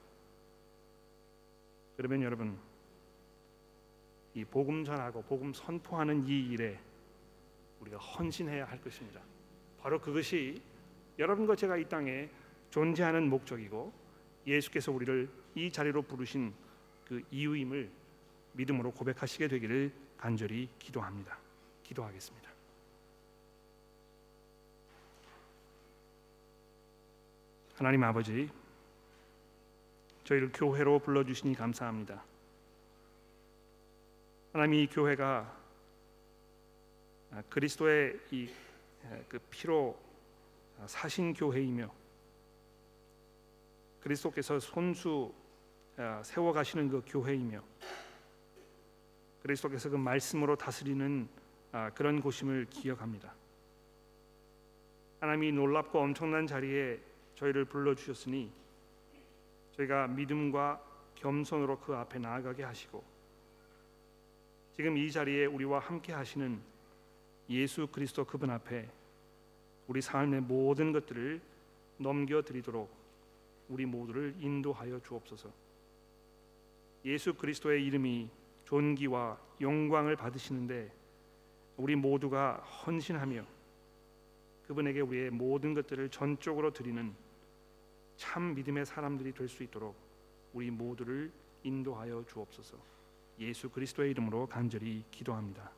그러면 1.97 2.21
여러분 2.23 2.57
이 4.33 4.43
복음 4.43 4.83
전하고 4.83 5.21
복음 5.23 5.53
선포하는 5.53 6.27
이 6.27 6.49
일에 6.49 6.79
우리가 7.81 7.97
헌신해야 7.97 8.65
할 8.65 8.81
것입니다. 8.81 9.21
바로 9.79 9.99
그것이 9.99 10.61
여러분과 11.19 11.55
제가 11.55 11.77
이 11.77 11.87
땅에 11.87 12.29
존재하는 12.71 13.29
목적이고 13.29 13.93
예수께서 14.47 14.91
우리를 14.91 15.29
이 15.55 15.71
자리로 15.71 16.01
부르신 16.01 16.53
그 17.05 17.21
이유임을 17.29 17.91
믿음으로 18.53 18.91
고백하시게 18.91 19.47
되기를 19.47 19.91
간절히 20.17 20.69
기도합니다. 20.79 21.37
기도하겠습니다. 21.83 22.42
하나님 27.75 28.03
아버지, 28.03 28.49
저희를 30.23 30.51
교회로 30.53 30.99
불러주시니 30.99 31.55
감사합니다. 31.55 32.23
하나님 34.53 34.79
이 34.79 34.87
교회가 34.87 35.57
그리스도의 37.49 38.19
이 38.31 38.49
그 39.27 39.39
피로 39.49 39.97
사신 40.85 41.33
교회이며 41.33 41.89
그리스도께서 44.01 44.59
손수 44.59 45.33
세워 46.23 46.51
가시는 46.51 46.89
그 46.89 47.01
교회이며 47.05 47.61
그리스도께서 49.41 49.89
그 49.89 49.95
말씀으로 49.95 50.55
다스리는 50.55 51.27
그런 51.95 52.21
곳임을 52.21 52.67
기억합니다. 52.69 53.33
하나님이 55.19 55.51
놀랍고 55.51 55.99
엄청난 55.99 56.47
자리에 56.47 56.99
저희를 57.35 57.65
불러 57.65 57.95
주셨으니 57.95 58.51
저희가 59.71 60.07
믿음과 60.07 60.81
겸손으로 61.15 61.79
그 61.79 61.95
앞에 61.95 62.19
나아가게 62.19 62.63
하시고 62.63 63.03
지금 64.75 64.97
이 64.97 65.11
자리에 65.11 65.45
우리와 65.45 65.79
함께 65.79 66.13
하시는 66.13 66.59
예수 67.49 67.87
그리스도 67.87 68.25
그분 68.25 68.49
앞에 68.49 68.89
우리 69.87 70.01
삶의 70.01 70.41
모든 70.41 70.91
것들을 70.91 71.41
넘겨 71.97 72.41
드리도록 72.41 72.89
우리 73.69 73.85
모두를 73.85 74.35
인도하여 74.39 74.99
주옵소서. 75.01 75.49
예수 77.05 77.33
그리스도의 77.33 77.85
이름이 77.85 78.29
존귀와 78.65 79.37
영광을 79.61 80.15
받으시는데 80.15 80.91
우리 81.77 81.95
모두가 81.95 82.55
헌신하며 82.57 83.45
그분에게 84.67 85.01
우리의 85.01 85.29
모든 85.29 85.73
것들을 85.73 86.09
전적으로 86.09 86.71
드리는 86.71 87.13
참 88.17 88.53
믿음의 88.55 88.85
사람들이 88.85 89.33
될 89.33 89.47
수 89.47 89.63
있도록 89.63 89.95
우리 90.53 90.69
모두를 90.69 91.31
인도하여 91.63 92.23
주옵소서. 92.27 92.77
예수 93.39 93.69
그리스도의 93.69 94.11
이름으로 94.11 94.47
간절히 94.47 95.03
기도합니다. 95.11 95.71